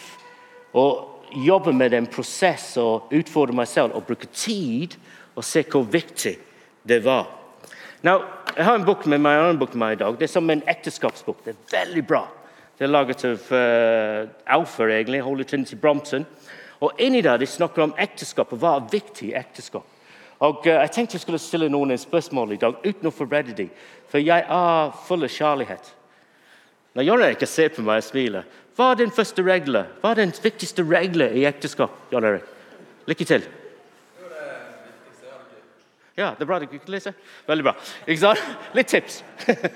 Og 0.79 1.12
jobbe 1.35 1.73
med 1.73 1.93
en 1.93 2.07
prosess 2.07 2.75
og 2.81 3.11
utfordre 3.13 3.55
meg 3.55 3.67
selv 3.69 3.95
og 3.97 4.05
bruke 4.07 4.27
tid 4.33 4.97
og 5.35 5.45
se 5.45 5.63
hvor 5.69 5.85
viktig 5.89 6.35
det 6.87 6.99
var. 7.05 7.27
Now, 8.03 8.21
jeg 8.57 8.65
har 8.65 8.75
en 8.75 8.85
bok 8.85 9.05
med 9.07 9.21
meg, 9.23 9.39
en 9.49 9.59
bok 9.59 9.73
med 9.73 9.85
meg 9.85 9.95
i 9.95 10.01
dag. 10.03 10.17
Det 10.19 10.27
er 10.27 10.33
som 10.33 10.49
en 10.49 10.63
ekteskapsbok. 10.67 11.45
Det 11.45 11.53
er 11.55 11.71
veldig 11.71 12.03
bra. 12.07 12.25
Det 12.77 12.85
er 12.85 12.91
laget 12.91 13.23
av 13.25 13.47
uh, 13.53 14.29
Alfa, 14.57 14.87
egentlig. 14.91 15.21
Holy 15.23 15.45
Trinity 15.47 15.77
Brompton. 15.79 16.25
Og 16.83 16.99
inni 16.99 17.21
der 17.23 17.39
de 17.39 17.47
snakker 17.47 17.85
om 17.85 17.95
ekteskap 17.97 18.51
og 18.51 18.59
hva 18.59 18.75
er 18.77 18.89
viktig 18.91 19.31
ekteskap. 19.39 19.87
Og 20.43 20.67
uh, 20.67 20.73
Jeg 20.73 20.91
tenkte 20.91 21.15
jeg 21.15 21.23
skulle 21.23 21.39
stille 21.39 21.71
noen 21.71 21.95
spørsmål 21.97 22.57
i 22.57 22.61
dag 22.61 22.75
uten 22.83 23.07
å 23.07 23.15
forberede 23.15 23.55
dem. 23.57 23.71
For 24.11 24.19
jeg 24.19 24.45
er 24.45 24.95
full 25.07 25.23
av 25.23 25.31
kjærlighet. 25.31 25.93
Når 26.93 27.07
Jan 27.07 27.23
Erik 27.25 27.47
ser 27.49 27.71
på 27.73 27.81
meg 27.81 28.03
og 28.03 28.05
smiler, 28.05 28.43
hva 28.77 28.91
er 28.91 29.03
den 29.03 29.12
første 29.13 29.43
regelen? 29.45 29.89
Hva 30.01 30.13
er 30.13 30.23
den 30.23 30.31
viktigste 30.43 30.86
regelen 30.88 31.36
i 31.38 31.45
ekteskap? 31.45 31.93
Jan 32.12 32.25
Erik? 32.25 32.47
Lykke 33.05 33.27
til. 33.27 33.45
Ja, 36.13 36.36
det 36.38 36.45
er 36.45 36.45
bra 36.45 36.59
du 36.62 36.67
kan 36.69 36.93
lese. 36.93 37.13
Veldig 37.47 37.63
bra. 37.65 37.73
Ikke 38.05 38.21
sant? 38.21 38.41
Litt 38.77 38.91
tips. 38.93 39.23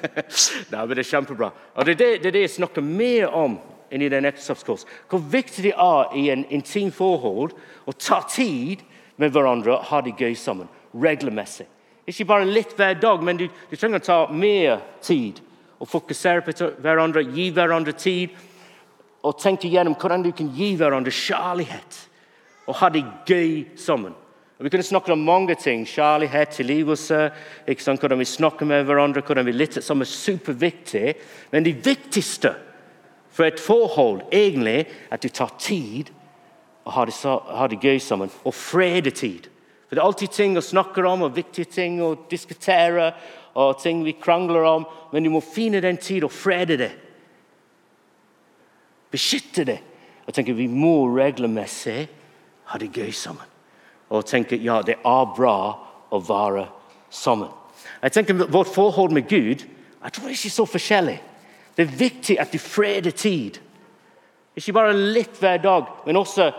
Nei, 0.71 0.83
men 0.83 0.93
Det 0.93 1.01
er 1.01 1.09
kjempebra. 1.09 1.49
Og 1.75 1.85
Det 1.85 1.95
er 1.95 1.97
det, 1.97 2.09
det, 2.21 2.27
er 2.29 2.35
det 2.35 2.43
jeg 2.45 2.55
snakker 2.59 2.85
mer 2.85 3.33
om 3.33 3.57
inni 3.91 4.09
den 4.09 4.25
ekteskapskurs. 4.25 4.85
Hvor 5.09 5.19
viktig 5.19 5.63
det 5.65 5.73
er 5.73 6.13
i 6.17 6.27
en 6.29 6.45
intim 6.53 6.91
forhold 6.93 7.55
å 7.85 7.95
ta 7.97 8.21
tid 8.29 8.83
med 9.17 9.33
hverandre 9.33 9.79
og 9.79 9.89
ha 9.89 10.01
det 10.05 10.13
gøy 10.17 10.35
sammen. 10.37 10.69
Regelmessig. 10.93 11.65
Ikke 12.07 12.27
bare 12.29 12.45
litt 12.45 12.77
hver 12.77 12.95
dag, 13.01 13.23
men 13.23 13.37
du, 13.37 13.47
du 13.69 13.75
trenger 13.75 13.99
å 13.99 14.05
ta 14.05 14.19
mer 14.31 14.77
tid 15.01 15.41
og 15.81 15.89
fokusere 15.89 16.45
på 16.45 16.69
hverandre, 16.81 17.25
gi 17.33 17.49
hverandre 17.53 17.93
tid. 17.97 18.37
Og 19.27 19.35
tenkte 19.41 19.69
gjennom 19.71 19.97
hvordan 19.99 20.23
du 20.23 20.31
kan 20.35 20.49
gi 20.55 20.71
hverandre 20.79 21.11
kjærlighet 21.11 22.03
og 22.67 22.79
ha 22.81 22.89
det 22.91 23.03
gøy 23.27 23.65
sammen. 23.79 24.15
Og 24.57 24.65
vi 24.65 24.71
kunne 24.73 24.83
snakke 24.83 25.13
om 25.13 25.21
mange 25.21 25.55
ting. 25.55 25.85
Kjærlighet, 25.85 26.55
tilgivelse, 26.57 27.29
hvordan 27.85 28.19
vi 28.19 28.25
snakker 28.25 28.65
med 28.65 28.83
hverandre, 28.87 29.21
hvordan 29.21 29.45
vi 29.45 29.51
lytter, 29.51 29.81
som 29.81 30.01
er 30.01 30.09
superviktig. 30.09 31.13
Men 31.51 31.65
det 31.65 31.85
viktigste 31.85 32.55
for 33.29 33.45
et 33.45 33.59
forhold 33.59 34.21
egentlig 34.33 34.87
at 35.11 35.23
du 35.23 35.29
tar 35.29 35.53
tid 35.59 36.09
og 36.85 36.93
har 36.93 37.05
det, 37.05 37.15
har 37.57 37.67
det 37.67 37.81
gøy 37.83 37.99
sammen. 37.99 38.31
Og 38.43 38.53
fredetid. 38.53 39.49
For 39.87 39.95
Det 39.95 40.01
er 40.01 40.07
alltid 40.07 40.31
ting 40.33 40.57
å 40.57 40.61
snakke 40.61 41.03
om 41.07 41.27
og 41.27 41.35
viktige 41.35 41.69
ting 41.71 42.01
å 42.03 42.15
diskutere 42.29 43.13
og 43.55 43.77
ting 43.81 44.03
vi 44.03 44.17
krangler 44.21 44.65
om, 44.65 44.85
men 45.11 45.23
du 45.23 45.29
må 45.29 45.41
finne 45.41 45.81
den 45.81 45.97
tid 45.97 46.23
og 46.23 46.31
frede 46.31 46.77
det. 46.77 46.91
Beskytte 49.17 49.65
det. 49.67 49.79
Og 50.27 50.35
tenker 50.35 50.57
Vi 50.57 50.67
må 50.69 51.07
regelmessig 51.15 52.07
ha 52.69 52.79
det 52.79 52.91
gøy 52.93 53.11
sammen. 53.15 53.45
Og 54.13 54.25
tenke 54.27 54.59
ja, 54.61 54.81
det 54.85 54.99
er 55.01 55.31
bra 55.35 55.57
å 56.13 56.19
være 56.23 56.67
sammen. 57.09 57.49
Jeg 58.03 58.13
tenker 58.15 58.45
Vårt 58.47 58.71
forhold 58.71 59.15
med 59.15 59.27
Gud 59.29 59.65
jeg 59.97 60.13
tror 60.13 60.29
det 60.29 60.37
er 60.37 60.51
så 60.53 60.65
forskjellig. 60.69 61.17
Det 61.75 61.83
er 61.83 61.97
viktig 61.99 62.37
at 62.39 62.53
du 62.53 62.59
freder 62.61 63.11
tid. 63.11 63.57
Ikke 64.55 64.73
bare 64.73 64.93
litt 64.95 65.35
hver 65.41 65.57
dag, 65.61 65.89
men 66.05 66.17
også 66.17 66.51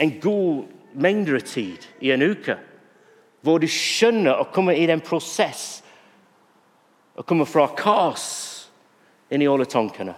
en 0.00 0.14
god 0.20 0.64
mengder 0.98 1.38
tid 1.44 1.86
i 2.00 2.10
en 2.10 2.24
uke 2.24 2.56
hvor 3.40 3.60
du 3.62 3.68
skjønner 3.70 4.36
å 4.36 4.48
komme 4.52 4.74
i 4.76 4.88
den 4.90 5.00
prosess 5.00 5.80
å 7.16 7.22
komme 7.24 7.46
fra 7.48 7.68
kaos 7.76 8.24
inn 9.32 9.44
i 9.44 9.48
alle 9.48 9.68
tankene 9.70 10.12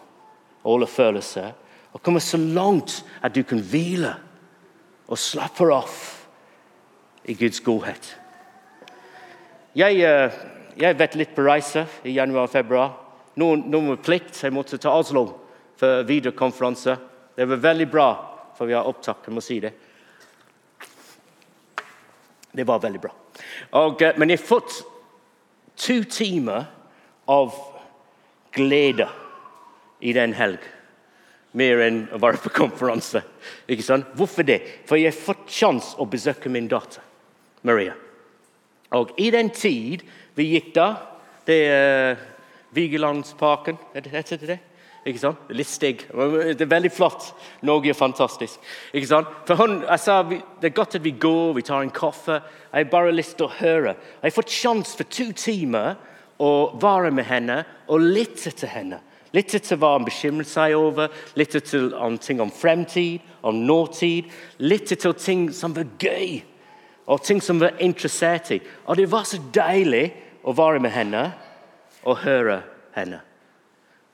og 0.63 0.73
alle 0.73 0.89
følelser. 0.91 1.53
Og 1.93 2.03
komme 2.03 2.21
så 2.21 2.41
langt 2.41 3.03
at 3.23 3.35
du 3.35 3.43
kan 3.45 3.61
hvile 3.61 4.15
og 5.09 5.19
slappe 5.21 5.69
av 5.75 5.93
i 7.29 7.35
Guds 7.39 7.61
godhet. 7.61 8.17
Jeg, 9.77 10.01
eh, 10.01 10.33
jeg 10.77 10.99
vet 10.99 11.15
litt 11.17 11.35
på 11.37 11.45
reise 11.45 11.87
i 12.05 12.17
januar 12.17 12.49
og 12.49 12.53
februar. 12.53 12.93
Noen, 13.41 13.65
noen 13.71 13.93
med 13.93 14.03
plikt. 14.05 14.37
Jeg 14.43 14.53
måtte 14.53 14.79
til 14.79 14.91
Oslo 14.91 15.27
for 15.81 16.05
videokonferanse. 16.09 16.97
Det 17.37 17.49
var 17.49 17.63
veldig 17.65 17.89
bra, 17.91 18.09
for 18.57 18.69
vi 18.69 18.77
har 18.77 18.89
opptak. 18.89 19.25
Jeg 19.27 19.35
må 19.35 19.41
si 19.45 19.61
det. 19.61 19.73
Det 22.53 22.67
var 22.69 22.83
veldig 22.83 23.01
bra. 23.01 23.13
Og, 23.81 24.03
eh, 24.03 24.19
men 24.19 24.31
jeg 24.31 24.39
har 24.39 24.47
fått 24.47 24.83
to 25.77 26.03
timer 26.05 26.67
av 27.29 27.55
glede 28.53 29.09
i 30.01 30.13
den 30.13 30.35
helg. 30.37 30.61
Mer 31.59 31.83
enn 31.85 32.03
å 32.15 32.21
være 32.23 32.41
på 32.41 32.53
konferanse. 32.57 33.21
Ikke 33.69 33.85
sant? 33.85 34.09
Hvorfor 34.17 34.47
det? 34.49 34.63
For 34.89 34.97
jeg 34.97 35.13
har 35.13 35.19
fått 35.19 35.51
sjanse 35.53 35.99
å 36.01 36.09
besøke 36.09 36.53
min 36.53 36.71
datter 36.71 37.05
Maria. 37.67 37.95
Og 38.97 39.13
i 39.21 39.31
den 39.33 39.51
tid 39.55 40.05
vi 40.37 40.53
gikk 40.55 40.75
da 40.77 40.89
Det 41.47 41.57
er 41.69 42.21
Vigelandsparken, 42.73 43.77
heter 43.93 44.39
det 44.39 44.47
det? 44.49 44.59
Ikke 45.03 45.19
sant? 45.19 45.49
Litt 45.51 45.67
stygg. 45.67 46.05
Det 46.07 46.63
er 46.63 46.71
veldig 46.71 46.93
flott. 46.95 47.33
Norge 47.67 47.91
er 47.91 47.99
fantastisk. 47.99 48.63
Ikke 48.95 49.11
sant? 49.11 49.33
For 49.49 49.59
hun, 49.59 49.81
jeg 49.83 50.01
sa, 50.01 50.23
Det 50.23 50.69
er 50.71 50.77
godt 50.77 50.95
at 50.95 51.05
vi 51.05 51.11
går, 51.11 51.55
vi 51.59 51.63
tar 51.67 51.83
en 51.83 51.91
kaffe. 51.91 52.39
Jeg 52.73 52.87
har 52.87 52.91
bare 52.91 53.13
lyst 53.13 53.37
til 53.37 53.49
å 53.49 53.57
høre. 53.59 53.97
Jeg 54.23 54.31
har 54.31 54.37
fått 54.37 54.55
sjanse 54.55 54.97
for 54.97 55.11
to 55.11 55.33
timer 55.35 55.97
å 56.39 56.79
være 56.79 57.11
med 57.11 57.27
henne 57.27 57.65
og 57.89 58.01
lytte 58.01 58.55
til 58.55 58.71
henne. 58.71 59.01
Lytte 59.33 59.63
til 59.65 59.79
hva 59.81 59.95
han 59.95 60.05
bekymrer 60.05 60.49
seg 60.49 60.75
over, 60.77 61.13
lytte 61.41 61.63
til 61.65 61.93
om 61.97 62.19
ting 62.21 62.41
om 62.45 62.51
fremtid, 62.53 63.23
om 63.41 63.63
nåtid. 63.65 64.29
Lytte 64.61 64.99
til 65.01 65.15
ting 65.17 65.47
som 65.57 65.73
var 65.77 65.89
gøy, 65.99 66.43
og 67.07 67.25
ting 67.25 67.41
som 67.43 67.61
var 67.61 67.81
interessert 67.81 68.51
i. 68.53 68.61
Og 68.85 69.01
det 69.01 69.09
var 69.11 69.25
så 69.29 69.41
deilig 69.55 70.11
å 70.45 70.55
være 70.57 70.83
med 70.85 70.93
henne 70.93 71.25
og 72.05 72.21
høre 72.27 72.61
henne. 72.97 73.23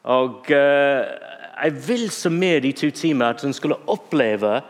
Og 0.09 0.47
uh, 0.55 1.03
jeg 1.59 1.75
vil 1.89 2.07
så 2.15 2.31
med 2.31 2.63
de 2.63 2.73
to 2.73 2.91
timene 2.95 3.33
at 3.35 3.43
hun 3.43 3.57
skulle 3.57 3.81
oppleve 3.91 4.61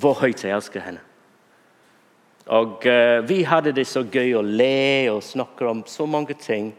hvor 0.00 0.20
høyt 0.22 0.44
jeg 0.44 0.54
elsker 0.54 0.84
henne. 0.84 1.02
Og 2.54 2.86
uh, 2.86 3.20
Vi 3.28 3.42
hadde 3.48 3.74
det 3.74 3.86
så 3.90 4.04
gøy 4.04 4.36
å 4.38 4.44
le 4.44 5.10
og 5.12 5.24
snakke 5.26 5.66
om 5.68 5.82
så 5.88 6.06
mange 6.06 6.36
ting. 6.38 6.72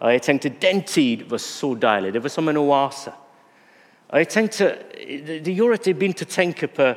Og 0.00 0.12
jeg 0.12 0.22
tenkte 0.22 0.48
Den 0.48 0.82
tid 0.82 1.24
var 1.28 1.38
så 1.38 1.74
deilig. 1.74 2.12
Det 2.12 2.22
var 2.22 2.28
som 2.28 2.48
en 2.48 2.56
oase. 2.56 3.12
Og 4.08 4.18
jeg 4.18 4.28
tenkte, 4.28 4.74
Det 5.44 5.54
gjorde 5.54 5.74
at 5.74 5.86
jeg 5.86 5.98
begynte 5.98 6.24
å 6.24 6.30
tenke 6.30 6.66
på 6.66 6.94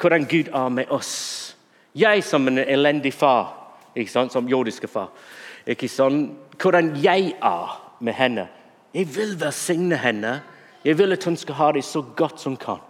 hvordan 0.00 0.26
Gud 0.28 0.48
er 0.54 0.68
med 0.68 0.90
oss. 0.90 1.56
Jeg 1.94 2.24
som 2.24 2.48
en 2.48 2.58
elendig 2.58 3.14
far, 3.14 3.54
ikke 3.96 4.10
sant? 4.10 4.32
som 4.32 4.48
jordiske 4.48 4.88
far. 4.88 5.08
Ikke 5.66 5.88
sånn, 5.88 6.36
Hvordan 6.56 6.94
jeg 7.02 7.34
er 7.42 7.82
med 8.00 8.14
henne. 8.14 8.48
Jeg 8.94 9.16
vil 9.16 9.40
velsigne 9.40 9.96
henne. 9.96 10.40
Jeg 10.84 10.98
vil 10.98 11.12
at 11.12 11.24
hun 11.24 11.36
skal 11.36 11.54
ha 11.54 11.72
det 11.72 11.84
så 11.84 12.02
godt 12.16 12.40
som 12.40 12.52
hun 12.52 12.56
kan. 12.56 12.80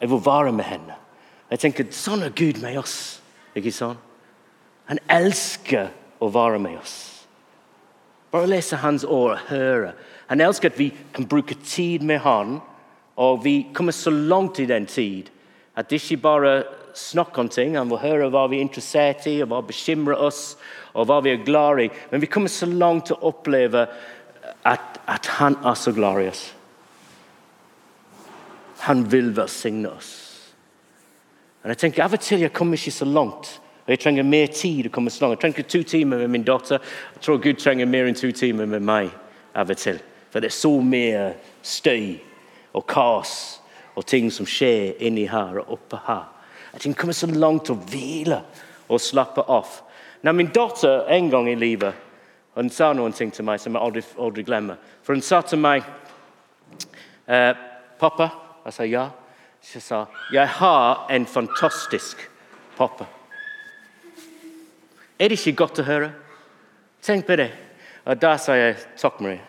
Jeg 0.00 0.10
vil 0.10 0.24
være 0.24 0.52
med 0.52 0.64
henne. 0.64 0.94
Jeg 1.50 1.58
tenker, 1.58 1.86
Sånn 1.90 2.22
er 2.22 2.30
Gud 2.30 2.62
med 2.62 2.78
oss. 2.78 3.20
Ikke 3.56 3.72
sånn? 3.72 3.96
Han 4.86 4.98
elsker 5.08 5.90
å 6.20 6.28
være 6.32 6.58
med 6.58 6.78
oss. 6.78 7.15
Bare 8.36 8.50
lese 8.50 8.76
hans 8.76 9.04
ord 9.04 9.30
og 9.30 9.44
høre. 9.48 9.94
Han 10.28 10.42
elsker 10.44 10.68
at 10.68 10.78
vi 10.78 10.90
kan 11.14 11.24
bruke 11.28 11.56
tid 11.64 12.02
med 12.04 12.18
han, 12.20 12.58
og 13.16 13.44
vi 13.44 13.68
kommer 13.74 13.94
så 13.96 14.10
langt 14.12 14.58
i 14.60 14.66
den 14.68 14.86
tid 14.86 15.30
at 15.76 15.88
det 15.88 16.02
ikke 16.02 16.22
bare 16.22 16.52
snakker 16.96 17.42
om 17.42 17.48
ting. 17.48 17.76
Han 17.76 17.88
vil 17.90 18.00
høre 18.00 18.28
hva 18.32 18.46
vi 18.48 18.58
er 18.58 18.64
interessert 18.64 19.26
i, 19.28 19.38
og 19.44 19.50
hva 19.52 19.62
bekymrer 19.64 20.20
oss, 20.20 20.56
og 20.96 21.08
hva 21.08 21.20
vi 21.24 21.32
er 21.32 21.44
glad 21.44 21.82
i. 21.84 21.88
Men 22.10 22.20
vi 22.20 22.28
kommer 22.32 22.52
så 22.52 22.68
langt 22.68 23.08
til 23.08 23.16
å 23.16 23.32
oppleve 23.32 23.86
at, 24.64 25.00
at 25.06 25.28
han 25.36 25.58
er 25.64 25.76
så 25.76 25.92
glad 25.96 26.22
i 26.22 26.30
oss. 26.30 26.46
Han 28.88 29.04
vil 29.12 29.32
velsigne 29.36 29.92
oss. 29.92 30.12
Men 31.62 31.74
jeg 31.74 31.86
tenker, 31.86 32.04
Av 32.04 32.16
og 32.16 32.24
til 32.24 32.44
jeg 32.44 32.56
kommer 32.56 32.80
ikke 32.80 32.96
så 33.00 33.08
langt. 33.08 33.56
Og 33.86 33.90
Jeg 33.94 34.00
trenger 34.02 34.26
mer 34.26 34.48
å 34.50 34.90
komme 34.90 35.10
så 35.10 35.22
langt. 35.22 35.36
Jeg 35.36 35.40
trenger 35.40 35.58
ikke 35.58 35.70
to 35.70 35.82
timer 35.82 36.18
med 36.18 36.30
min 36.30 36.44
datter. 36.44 36.80
Jeg 37.14 37.22
tror 37.22 37.38
Gud 37.38 37.60
trenger 37.62 37.86
mer 37.86 38.06
enn 38.06 38.18
to 38.18 38.32
timer 38.32 38.66
med 38.66 38.82
meg 38.82 39.10
av 39.54 39.70
og 39.70 39.78
til. 39.78 40.00
For 40.30 40.42
det 40.42 40.50
så 40.52 40.72
mye 40.82 41.28
støy 41.62 42.16
og 42.74 42.86
kaos 42.86 43.60
og 43.94 44.06
ting 44.06 44.26
som 44.30 44.46
skjer 44.46 44.98
inni 44.98 45.28
her 45.30 45.60
og 45.62 45.78
oppe 45.78 46.00
her. 46.08 46.24
Jeg 46.72 46.80
trenger 46.80 46.98
komme 46.98 47.14
så 47.14 47.30
langt 47.30 47.70
å 47.70 47.78
hvile 47.78 48.40
og 48.88 49.00
slappe 49.00 49.46
av. 49.46 49.70
Når 50.26 50.34
min 50.34 50.50
datter 50.50 51.06
en 51.14 51.30
gang 51.30 51.48
i 51.48 51.54
livet 51.54 52.02
hun 52.56 52.70
sa 52.72 52.90
noen 52.92 53.12
ting 53.12 53.30
til 53.30 53.44
meg 53.44 53.60
som 53.60 53.76
jeg 53.76 53.84
aldri, 53.84 54.02
aldri 54.18 54.42
glemmer. 54.42 54.80
For 55.04 55.14
hun 55.14 55.22
sa 55.22 55.42
til 55.46 55.60
meg 55.62 55.84
eh, 57.28 57.54
'Pappa' 58.00 58.30
Jeg 58.66 58.72
sa 58.72 58.84
ja. 58.84 59.10
Jeg 59.74 59.82
sa 59.82 60.06
jeg 60.32 60.48
har 60.48 61.06
en 61.10 61.26
fantastisk 61.26 62.30
pappa. 62.76 63.06
Er 65.18 65.32
det 65.32 65.38
ikke 65.40 65.56
godt 65.64 65.80
å 65.80 65.86
høre? 65.86 66.10
Tenk 67.04 67.26
på 67.26 67.36
det. 67.40 67.50
Og 68.06 68.18
Da 68.20 68.36
sa 68.38 68.54
jeg 68.56 68.76
takk, 69.00 69.20
Marie. 69.24 69.40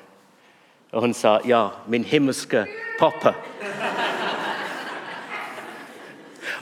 Og 0.95 1.03
hun 1.03 1.13
sa 1.13 1.39
ja, 1.45 1.67
min 1.87 2.05
himmelske 2.07 2.63
pappa. 2.99 3.35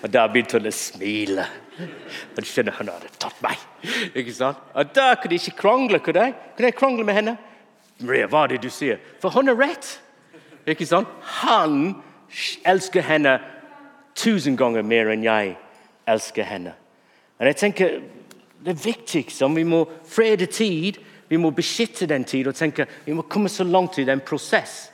Og 0.02 0.10
da 0.14 0.26
begynte 0.28 0.58
hun 0.58 0.70
å 0.70 0.74
smile. 0.74 1.46
De 2.36 2.46
skjønner 2.46 2.76
hun 2.80 2.90
hadde 2.90 3.12
tatt 3.22 3.38
meg. 3.46 3.62
Ikke 4.14 4.34
sant? 4.34 4.60
Og 4.74 4.94
Da 4.96 5.14
kunne 5.16 5.38
jeg 5.38 5.46
ikke 5.46 5.62
krangle. 5.62 6.00
Kunne 6.00 6.26
jeg, 6.26 6.36
kunne 6.56 6.72
jeg 6.72 6.80
krangle 6.80 7.06
med 7.06 7.20
henne? 7.20 7.38
Maria, 8.02 8.28
hva 8.28 8.44
er 8.44 8.56
det 8.56 8.64
du 8.66 8.74
sier? 8.74 9.00
For 9.22 9.30
hun 9.32 9.54
har 9.54 9.60
rett. 9.60 10.00
Ikke 10.66 10.88
sant? 10.90 11.08
Han 11.46 11.96
elsker 12.66 13.06
henne 13.06 13.38
tusen 14.18 14.58
ganger 14.58 14.84
mer 14.84 15.14
enn 15.14 15.24
jeg 15.24 15.56
elsker 16.10 16.48
henne. 16.48 16.74
Og 17.40 17.50
jeg 17.50 17.60
tenker, 17.60 17.98
Det 18.66 18.74
er 18.74 19.46
om 19.46 19.56
vi 19.56 19.64
må 19.64 19.86
frede 20.10 20.46
tid, 20.46 20.98
vi 21.30 21.38
må 21.38 21.50
beskytte 21.50 22.06
den 22.06 22.24
tid 22.24 22.48
og 22.48 22.56
tenke, 22.56 22.88
vi 23.06 23.14
må 23.14 23.22
komme 23.22 23.50
så 23.50 23.64
langt 23.64 23.98
i 23.98 24.04
den 24.04 24.20
prosess. 24.20 24.92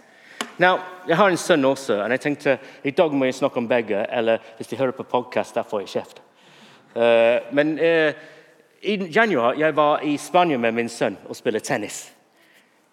Now, 0.60 0.78
jeg 1.08 1.18
har 1.18 1.30
en 1.30 1.38
sønn 1.38 1.66
også, 1.66 2.02
og 2.04 2.12
jeg 2.12 2.20
tenkte 2.20 2.58
i 2.84 2.92
dag 2.92 3.14
må 3.14 3.26
jeg 3.26 3.36
snakke 3.36 3.58
om 3.58 3.68
begge. 3.68 4.06
Eller 4.12 4.38
hvis 4.58 4.68
de 4.68 4.78
hører 4.78 4.92
på 4.92 5.04
podkast, 5.04 5.56
der 5.56 5.64
får 5.64 5.80
jeg 5.80 5.90
kjeft. 5.90 6.22
Uh, 6.96 7.56
men 7.56 7.80
uh, 7.80 8.12
i 8.82 8.98
januar 9.16 9.56
jeg 9.58 9.76
var 9.76 10.04
i 10.04 10.18
Spania 10.18 10.58
med 10.58 10.76
min 10.76 10.90
sønn 10.90 11.18
og 11.30 11.36
spilte 11.36 11.64
tennis. 11.64 12.12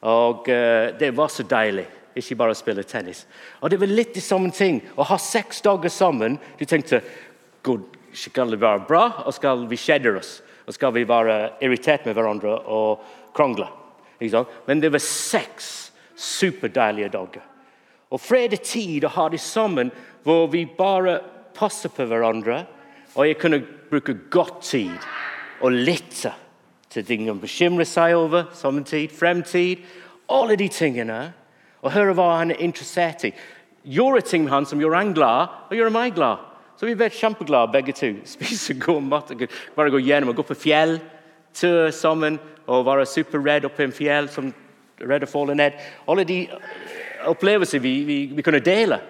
Og 0.01 0.47
uh, 0.49 0.95
det 1.01 1.11
var 1.17 1.29
så 1.29 1.43
deilig 1.43 1.89
ikke 2.19 2.39
bare 2.39 2.55
å 2.55 2.59
spille 2.59 2.83
tennis. 2.87 3.27
Og 3.63 3.71
Det 3.71 3.81
var 3.81 3.91
litt 3.91 4.15
de 4.15 4.23
samme 4.23 4.51
ting. 4.55 4.81
Å 4.97 5.07
ha 5.07 5.19
seks 5.19 5.63
dager 5.63 5.93
sammen 5.93 6.39
Du 6.59 6.65
tenkte 6.65 7.03
God, 7.63 7.85
skal 8.15 8.51
det 8.51 8.61
være 8.61 8.87
bra, 8.89 9.05
og 9.27 9.35
skal 9.35 9.67
vi 9.69 9.77
kjede 9.77 10.17
oss? 10.19 10.39
Og 10.69 10.77
skal 10.77 10.93
vi 10.93 11.07
være 11.09 11.57
irritert 11.65 12.05
med 12.05 12.17
hverandre 12.19 12.59
og 12.69 13.05
krangle. 13.37 13.71
Men 14.67 14.83
det 14.83 14.93
var 14.93 15.03
seks 15.03 15.93
superdeilige 16.19 17.09
dager. 17.15 17.45
Og 18.13 18.21
fred 18.21 18.57
og 18.57 18.65
tid 18.65 19.05
å 19.05 19.15
ha 19.15 19.29
det 19.33 19.41
sammen 19.41 19.93
hvor 20.25 20.49
vi 20.53 20.65
bare 20.79 21.19
passer 21.57 21.93
på 21.93 22.05
hverandre. 22.09 22.63
Og 23.17 23.25
jeg 23.27 23.39
kunne 23.41 23.63
bruke 23.89 24.17
godt 24.33 24.61
tid 24.69 25.09
og 25.65 25.73
lytte 25.73 26.35
til 26.93 27.05
ting 27.05 27.27
han 27.29 27.41
bekymrer 27.41 27.89
seg 27.89 28.17
over, 28.17 28.49
samtid, 28.57 29.13
fremtid. 29.13 29.85
Alle 30.33 30.57
de 30.61 30.69
tingene. 30.73 31.21
Og 31.85 31.93
høre 31.95 32.15
hva 32.17 32.39
han 32.41 32.53
er 32.53 32.63
interessert 32.65 33.25
i. 33.29 33.33
Gjøre 33.89 34.25
ting 34.27 34.45
med 34.45 34.53
han 34.53 34.67
som 34.69 34.81
gjør 34.83 34.97
han 34.99 35.15
glad, 35.17 35.53
og 35.69 35.77
gjør 35.77 35.93
meg 35.95 36.17
glad. 36.17 36.48
Så 36.79 36.87
vi 36.87 36.95
ble 36.95 37.11
kjempeglade 37.11 37.73
begge 37.75 37.93
to. 37.97 38.13
Spise 38.37 38.79
god 38.79 39.03
mat. 39.03 39.35
Bare 39.77 39.91
gå 39.91 40.03
gjennom 40.05 40.31
og 40.33 40.39
gå 40.39 40.47
på 40.53 40.61
fjell. 40.67 40.99
Tur 41.55 41.91
sammen 41.91 42.39
og 42.69 42.87
være 42.87 43.07
superredd 43.09 43.67
oppe 43.67 43.83
i 43.83 43.89
en 43.89 43.97
fjell 43.97 44.29
som 44.31 44.53
redd 45.01 45.25
å 45.27 45.31
falle 45.31 45.57
ned. 45.59 45.79
Alle 46.11 46.27
de 46.29 46.43
opplevelser 47.27 47.83
vi, 47.83 47.95
vi, 48.07 48.19
vi 48.35 48.45
kunne 48.47 48.63
dele. 48.63 49.01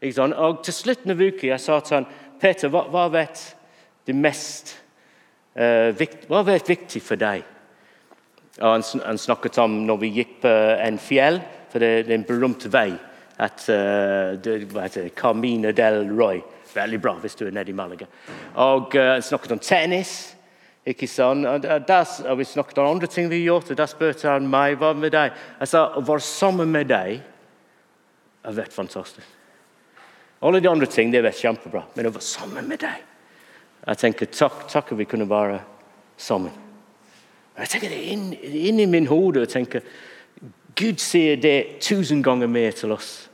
Og 0.00 0.62
til 0.64 0.72
slutten 0.74 1.12
av 1.12 1.20
uka 1.20 1.50
jeg 1.50 1.60
sa 1.60 1.80
til 1.84 1.98
han, 1.98 2.06
Peter, 2.40 2.70
hva, 2.72 2.86
hva 2.88 3.08
vet 3.12 3.42
det 4.08 4.16
mest 4.16 4.72
uh, 5.58 5.90
vikt, 5.92 6.24
Hva 6.30 6.40
vet 6.46 6.70
viktig 6.70 7.02
for 7.04 7.20
deg? 7.20 7.44
Og 8.60 8.64
han, 8.64 8.84
han, 9.04 9.20
snakket 9.20 9.58
om 9.60 9.82
når 9.88 10.00
vi 10.00 10.12
gikk 10.14 10.38
på 10.46 10.54
en 10.86 10.96
fjell, 11.00 11.40
for 11.70 11.84
det, 11.84 12.06
det 12.06 12.14
er 12.14 12.18
en 12.22 12.28
berømt 12.28 12.64
vei. 12.72 12.88
At, 13.40 13.66
uh, 13.68 14.40
det, 14.40 14.56
det, 14.72 15.04
Camino 15.16 15.74
del 15.76 16.08
Roy. 16.08 16.40
Veldig 16.74 17.00
bra 17.02 17.14
hvis 17.22 17.34
du 17.38 17.46
er 17.46 17.54
nede 17.54 17.72
i 17.72 17.76
Malaga. 17.76 18.06
Og 18.62 18.94
uh, 18.96 19.16
snakket 19.24 19.56
om 19.56 19.62
tennis. 19.62 20.36
Ikke 20.86 21.06
sånn, 21.10 21.44
Og, 21.44 21.66
das, 21.86 22.20
og 22.24 22.38
vi 22.40 22.46
snakket 22.48 22.78
om 22.80 22.94
andre 22.94 23.08
ting 23.10 23.28
vi 23.28 23.42
har 23.42 23.50
gjort, 23.52 23.70
og 23.70 23.76
da 23.76 23.86
spurte 23.86 24.30
han 24.30 24.46
meg 24.48 24.78
hva 24.80 24.94
med 24.96 25.12
deg. 25.12 25.34
Jeg 25.60 25.68
sa 25.68 25.82
å 25.92 26.00
være 26.00 26.24
sammen 26.24 26.72
med 26.72 26.88
deg 26.88 27.20
har 28.40 28.56
vært 28.56 28.72
fantastisk. 28.72 29.36
Alle 30.40 30.60
de 30.60 30.70
andre 30.70 30.88
ting 30.88 31.12
det 31.12 31.20
har 31.20 31.28
vært 31.28 31.42
kjempebra, 31.42 31.84
men 31.94 32.08
å 32.08 32.14
være 32.14 32.24
sammen 32.24 32.68
med 32.68 32.80
deg 32.80 33.06
Jeg 33.80 33.96
tenker 34.00 34.28
takk, 34.28 34.64
takk 34.68 34.92
at 34.92 34.98
vi 34.98 35.06
kunne 35.08 35.28
være 35.28 35.60
sammen. 36.20 36.52
Jeg 37.56 37.68
tenker 37.68 37.92
det 37.92 38.00
inn, 38.12 38.26
inn 38.36 38.80
i 38.80 38.88
min 38.88 39.08
hode 39.08 39.44
og 39.44 39.48
tenker 39.48 39.84
Gud 40.76 41.00
sier 41.00 41.36
det 41.40 41.80
tusen 41.84 42.22
ganger 42.24 42.48
mer 42.48 42.72
til 42.76 42.92
oss. 42.92 43.30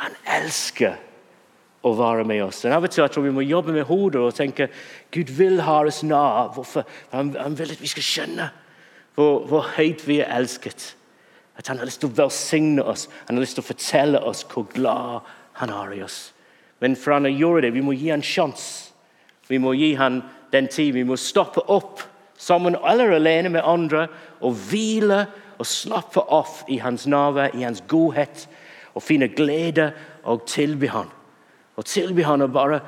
Han 0.00 0.12
elsker 0.38 0.96
å 1.86 1.94
være 1.94 2.26
med 2.26 2.42
oss. 2.44 2.64
Men 2.64 2.76
av 2.76 2.86
og 2.86 2.92
til 2.92 3.04
jeg 3.04 3.14
tror 3.14 3.26
Vi 3.26 3.34
må 3.36 3.44
jobbe 3.46 3.74
med 3.74 3.86
hodet 3.88 4.20
og 4.20 4.34
tenke 4.34 4.68
Gud 5.14 5.30
vil 5.38 5.60
ha 5.66 5.80
oss 5.86 6.02
nær. 6.02 6.56
Han, 7.12 7.34
han, 7.38 7.58
vil 7.58 7.74
at 7.74 7.82
vi 7.82 7.90
skal 7.90 8.06
skjønne 8.06 8.48
hvor, 9.16 9.46
hvor, 9.48 9.68
høyt 9.76 10.04
vi 10.06 10.20
er 10.20 10.32
elsket. 10.36 10.94
At 11.56 11.68
Han 11.68 11.78
har 11.78 11.88
lyst 11.88 12.02
til 12.02 12.10
å 12.10 12.16
velsigne 12.18 12.82
oss, 12.84 13.06
han 13.26 13.36
har 13.36 13.40
lyst 13.40 13.56
til 13.56 13.64
å 13.64 13.70
fortelle 13.70 14.20
oss 14.20 14.44
hvor 14.44 14.66
glad 14.74 15.24
han 15.56 15.72
har 15.72 15.94
i 15.94 16.02
oss. 16.04 16.34
Men 16.84 16.96
for 17.00 17.14
han 17.16 17.24
å 17.24 17.32
gjøre 17.32 17.62
det, 17.64 17.72
vi 17.72 17.84
må 17.84 17.94
gi 17.96 18.10
han 18.12 18.24
sjanse. 18.24 18.92
Vi 19.48 19.56
må 19.62 19.72
gi 19.72 19.94
han 19.96 20.20
den 20.52 20.68
tid. 20.68 20.92
Vi 20.92 21.06
må 21.06 21.16
stoppe 21.16 21.64
opp 21.72 22.02
sammen 22.36 22.76
eller 22.84 23.14
alene 23.16 23.54
med 23.54 23.64
andre 23.64 24.06
og 24.44 24.58
hvile 24.68 25.22
og 25.56 25.68
slappe 25.68 26.20
av 26.20 26.66
i 26.68 26.76
hans 26.82 27.06
nærvær, 27.08 27.54
i 27.56 27.64
hans 27.64 27.80
godhet, 27.88 28.44
og 28.92 29.04
finne 29.04 29.30
glede 29.32 29.90
og 30.24 30.44
tilby 30.48 30.90
han. 30.92 31.08
Og 31.76 31.84
tilby 31.84 32.24
han 32.24 32.44
og 32.44 32.52
bare 32.54 32.80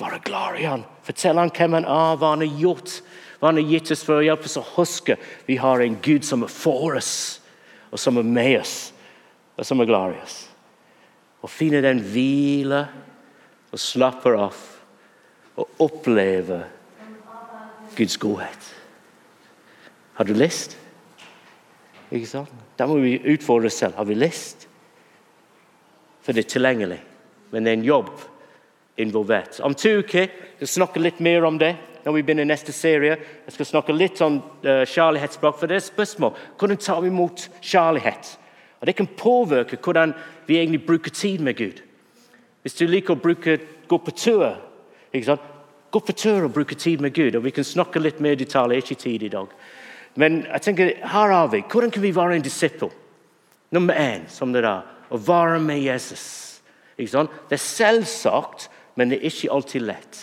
være 0.00 0.20
glad 0.24 0.60
i 0.60 0.66
han. 0.68 0.84
Fortelle 1.06 1.40
han 1.40 1.52
hvem 1.54 1.78
han 1.78 1.88
er, 1.88 2.16
hva 2.18 2.32
han 2.34 2.44
har 2.44 2.60
gjort, 2.60 2.96
hva 3.40 3.50
han 3.50 3.60
har 3.60 3.70
gitt 3.72 3.92
oss 3.94 4.04
for 4.06 4.20
å 4.20 4.24
hjelpe 4.24 4.48
oss 4.48 4.58
å 4.60 4.66
huske 4.76 5.16
vi 5.48 5.58
har 5.60 5.82
en 5.82 5.98
Gud 6.04 6.26
som 6.26 6.44
er 6.46 6.52
for 6.52 6.98
oss, 6.98 7.14
og 7.90 8.00
som 8.00 8.20
er 8.20 8.28
med 8.28 8.60
oss, 8.60 8.76
og 9.56 9.66
som 9.66 9.82
er 9.82 9.88
glad 9.90 10.16
i 10.16 10.20
oss. 10.22 10.36
Og 11.42 11.50
finne 11.50 11.82
den 11.84 12.02
hvile 12.12 12.84
og 13.72 13.80
slappe 13.80 14.30
av 14.36 14.60
og 15.58 15.82
oppleve 15.84 16.62
Guds 17.96 18.16
godhet. 18.20 18.68
Har 20.16 20.28
du 20.28 20.32
lyst? 20.36 20.78
Ikke 22.12 22.28
sant? 22.28 22.52
Da 22.78 22.86
må 22.88 22.98
vi 23.02 23.18
utfordre 23.34 23.68
oss 23.68 23.80
selv. 23.80 23.96
Har 23.96 24.08
vi 24.08 24.16
lyst? 24.16 24.68
For 26.22 26.36
det 26.36 26.46
er 26.46 26.52
tilgjengelig 26.54 27.00
men 27.52 27.64
det 27.64 27.72
er 27.72 27.78
en 27.78 27.86
jobb 27.86 28.10
involvert. 29.00 29.60
Om 29.60 29.74
to 29.78 29.98
uker 30.02 30.28
skal 30.28 30.66
jeg 30.66 30.74
snakke 30.74 31.02
litt 31.02 31.20
mer 31.20 31.44
om 31.48 31.58
det 31.60 31.74
når 32.02 32.16
vi 32.16 32.22
begynner 32.26 32.48
neste 32.48 32.74
serie. 32.74 33.16
Jeg 33.46 33.54
skal 33.54 33.68
snakke 33.68 33.94
litt 33.94 34.20
om 34.24 34.40
uh, 34.64 34.82
kjærlighetsspråk, 34.88 35.58
for 35.58 35.70
det 35.70 35.78
er 35.78 35.86
spørsmål. 35.86 36.34
Hvordan 36.58 36.80
tar 36.82 37.00
vi 37.04 37.12
imot 37.12 37.46
kjærlighet? 37.60 38.36
Og 38.80 38.86
Det 38.86 38.96
kan 38.98 39.06
påvirke 39.06 39.78
hvordan 39.78 40.14
vi 40.46 40.58
egentlig 40.58 40.86
bruker 40.86 41.10
tid 41.10 41.38
med 41.38 41.56
Gud. 41.56 41.82
Hvis 42.62 42.74
du 42.74 42.86
liker 42.86 43.14
å 43.14 43.22
bruke, 43.22 43.58
gå 43.88 43.98
på 43.98 44.10
tur 44.10 44.50
Gå 45.92 46.00
på 46.00 46.12
tur 46.16 46.46
og 46.46 46.54
bruke 46.54 46.74
tid 46.74 47.00
med 47.00 47.12
Gud. 47.12 47.34
og 47.36 47.44
Vi 47.44 47.50
kan 47.50 47.64
snakke 47.64 48.00
litt 48.00 48.20
mer 48.20 48.32
i 48.32 48.44
detalj, 48.44 48.78
ikke 48.78 48.94
tid 48.94 49.22
i 49.22 49.28
dag. 49.28 49.46
Men 50.16 50.46
jeg 50.46 50.62
tenker, 50.62 50.94
her 51.04 51.32
har 51.32 51.48
vi. 51.52 51.60
Hvordan 51.68 51.90
kan 51.90 52.02
vi 52.02 52.14
være 52.16 52.36
en 52.36 52.42
disippel? 52.42 52.88
Nummer 53.70 53.94
én, 53.94 54.24
som 54.28 54.52
det 54.52 54.64
er, 54.64 54.82
å 55.10 55.20
være 55.20 55.60
med 55.60 55.82
Jesus. 55.84 56.51
Det 56.96 57.56
er 57.56 57.62
selvsagt, 57.62 58.68
men 58.94 59.10
det 59.10 59.18
er 59.18 59.30
ikke 59.30 59.52
alltid 59.52 59.86
lett. 59.86 60.20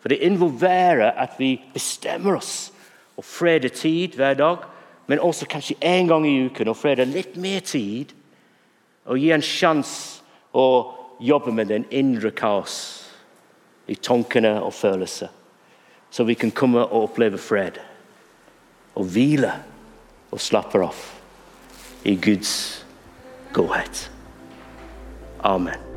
For 0.00 0.08
det 0.08 0.22
involverer 0.24 1.12
at 1.18 1.36
vi 1.38 1.56
bestemmer 1.74 2.38
oss 2.38 2.70
og 3.18 3.26
freder 3.26 3.68
tid 3.68 4.16
hver 4.16 4.34
dag, 4.38 4.62
men 5.08 5.20
også 5.20 5.48
kanskje 5.50 5.76
én 5.84 6.08
gang 6.08 6.26
i 6.26 6.46
uken 6.46 6.68
og 6.68 6.76
freder 6.76 7.08
litt 7.08 7.36
mer 7.36 7.60
tid. 7.60 8.12
Og 9.08 9.18
gi 9.18 9.32
en 9.32 9.44
sjanse 9.44 10.22
å 10.52 10.66
jobbe 11.20 11.52
med 11.52 11.72
den 11.72 11.86
indre 11.90 12.30
kaos 12.30 12.76
i 13.88 13.96
tankene 13.96 14.58
og 14.62 14.74
følelser. 14.76 15.32
Så 16.10 16.24
vi 16.24 16.36
kan 16.38 16.52
komme 16.52 16.84
og 16.84 17.08
oppleve 17.08 17.40
fred. 17.40 17.80
Og 18.94 19.08
hvile 19.12 19.52
og 20.30 20.40
slappe 20.40 20.80
av 20.84 21.02
i 22.04 22.16
Guds 22.16 22.84
godhet. 23.56 24.08
Amen. 25.44 25.87